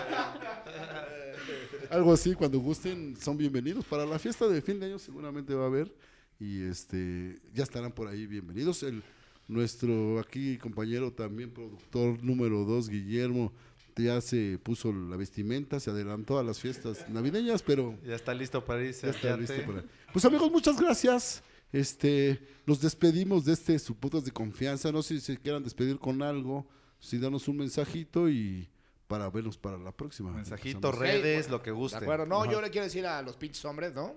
[1.93, 3.85] Algo así, cuando gusten, son bienvenidos.
[3.85, 5.95] Para la fiesta de fin de año seguramente va a haber.
[6.41, 8.83] Y este ya estarán por ahí bienvenidos.
[8.83, 9.03] El,
[9.47, 13.53] nuestro aquí compañero también, productor número dos, Guillermo,
[13.95, 18.65] ya se puso la vestimenta, se adelantó a las fiestas navideñas, pero Ya está listo
[18.65, 19.09] para irse.
[19.09, 19.85] ya está listo para...
[20.15, 21.43] Pues amigos, muchas gracias.
[21.73, 24.91] Este, nos despedimos de este su de confianza.
[24.93, 26.67] No sé si se quieran despedir con algo,
[27.01, 28.67] si danos un mensajito y
[29.09, 30.31] para vernos para la próxima.
[30.31, 30.99] Mensajito, Empezamos.
[30.99, 31.99] redes, lo que De guste.
[31.99, 32.53] acuerdo, no, Ajá.
[32.53, 34.15] yo le quiero decir a los pinches hombres, ¿no?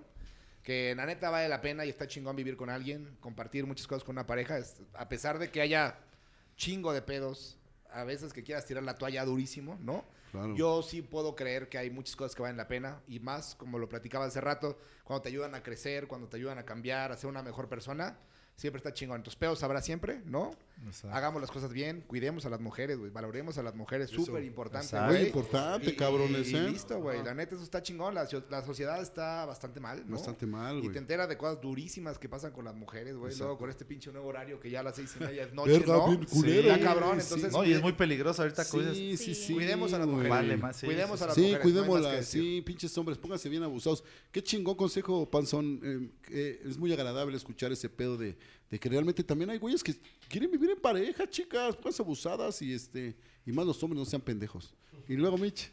[0.62, 4.02] Que la neta vale la pena y está chingón vivir con alguien, compartir muchas cosas
[4.04, 5.98] con una pareja, es- a pesar de que haya
[6.56, 7.58] chingo de pedos,
[7.92, 10.04] a veces que quieras tirar la toalla durísimo, ¿no?
[10.32, 10.54] Claro.
[10.56, 13.78] Yo sí puedo creer que hay muchas cosas que valen la pena y más, como
[13.78, 17.16] lo platicaba hace rato, cuando te ayudan a crecer, cuando te ayudan a cambiar, a
[17.16, 18.18] ser una mejor persona,
[18.56, 19.18] siempre está chingón.
[19.18, 20.50] Entonces, pedos habrá siempre, ¿no?
[20.84, 21.16] Exacto.
[21.16, 24.86] Hagamos las cosas bien, cuidemos a las mujeres, güey, valoremos a las mujeres, súper importante,
[24.86, 25.14] Exacto.
[25.14, 26.68] Muy importante, Y- cabrones, y, ¿eh?
[26.70, 27.22] listo, güey.
[27.24, 28.14] La neta, eso está chingón.
[28.14, 30.16] La, la sociedad está bastante mal, ¿no?
[30.16, 33.34] Bastante mal, Y te enteras de cosas durísimas que pasan con las mujeres, güey.
[33.38, 35.72] Luego con este pinche nuevo horario que ya a las seis y media es noche,
[35.78, 36.08] Verga, ¿no?
[36.08, 37.24] bien culero, Está güey, cabrón, sí.
[37.24, 37.52] entonces...
[37.52, 38.64] No, y es muy peligroso ahorita.
[38.64, 39.34] Sí, sí, Sí.
[39.34, 39.54] sí.
[39.54, 40.30] Cuidemos a las mujeres.
[40.30, 41.62] Vale más, sí, Cuidemos sí, a las Sí, mujeres.
[41.62, 42.42] cuidémoslas, decir.
[42.42, 44.04] sí, pinches hombres, pónganse bien abusados.
[44.30, 45.80] Qué chingón consejo, Panzón.
[45.82, 48.36] eh, eh, es muy agradable escuchar ese pedo de,
[48.70, 49.94] de que realmente también hay güeyes que
[50.28, 54.22] quieren vivir en pareja, chicas, pónganse abusadas y este y más los hombres no sean
[54.22, 54.74] pendejos.
[55.08, 55.70] Y luego, Mitch.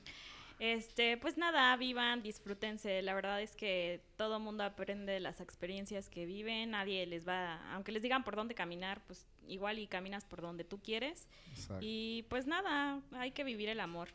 [0.59, 3.01] Este, pues nada, vivan, disfrútense.
[3.01, 6.71] La verdad es que todo mundo aprende de las experiencias que viven.
[6.71, 10.63] Nadie les va, aunque les digan por dónde caminar, pues igual y caminas por donde
[10.63, 11.27] tú quieres.
[11.49, 11.79] Exacto.
[11.81, 14.09] Y pues nada, hay que vivir el amor.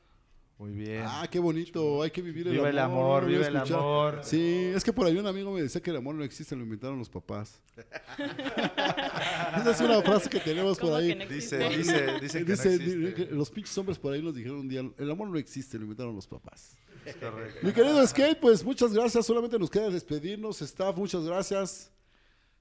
[0.58, 1.04] Muy bien.
[1.06, 2.72] Ah, qué bonito, hay que vivir el Viva amor.
[2.72, 4.20] el amor, no viva el amor.
[4.24, 6.64] Sí, es que por ahí un amigo me decía que el amor no existe, lo
[6.64, 7.60] inventaron los papás.
[8.18, 11.14] Esa es una frase que tenemos por ¿Cómo ahí.
[11.14, 13.34] no Dice, dice, dice que Dice, no existe.
[13.34, 16.14] los pinches hombres por ahí nos dijeron un día, el amor no existe, lo inventaron
[16.16, 16.76] los papás.
[17.04, 17.60] Es correcto.
[17.62, 19.24] Mi querido Skate, pues muchas gracias.
[19.24, 20.60] Solamente nos queda despedirnos.
[20.60, 21.92] Staff, muchas gracias.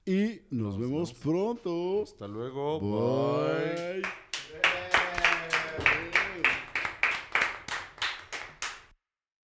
[0.06, 2.04] Y nos, vemos pronto.
[2.04, 2.78] Hasta luego.
[2.80, 4.02] Bye.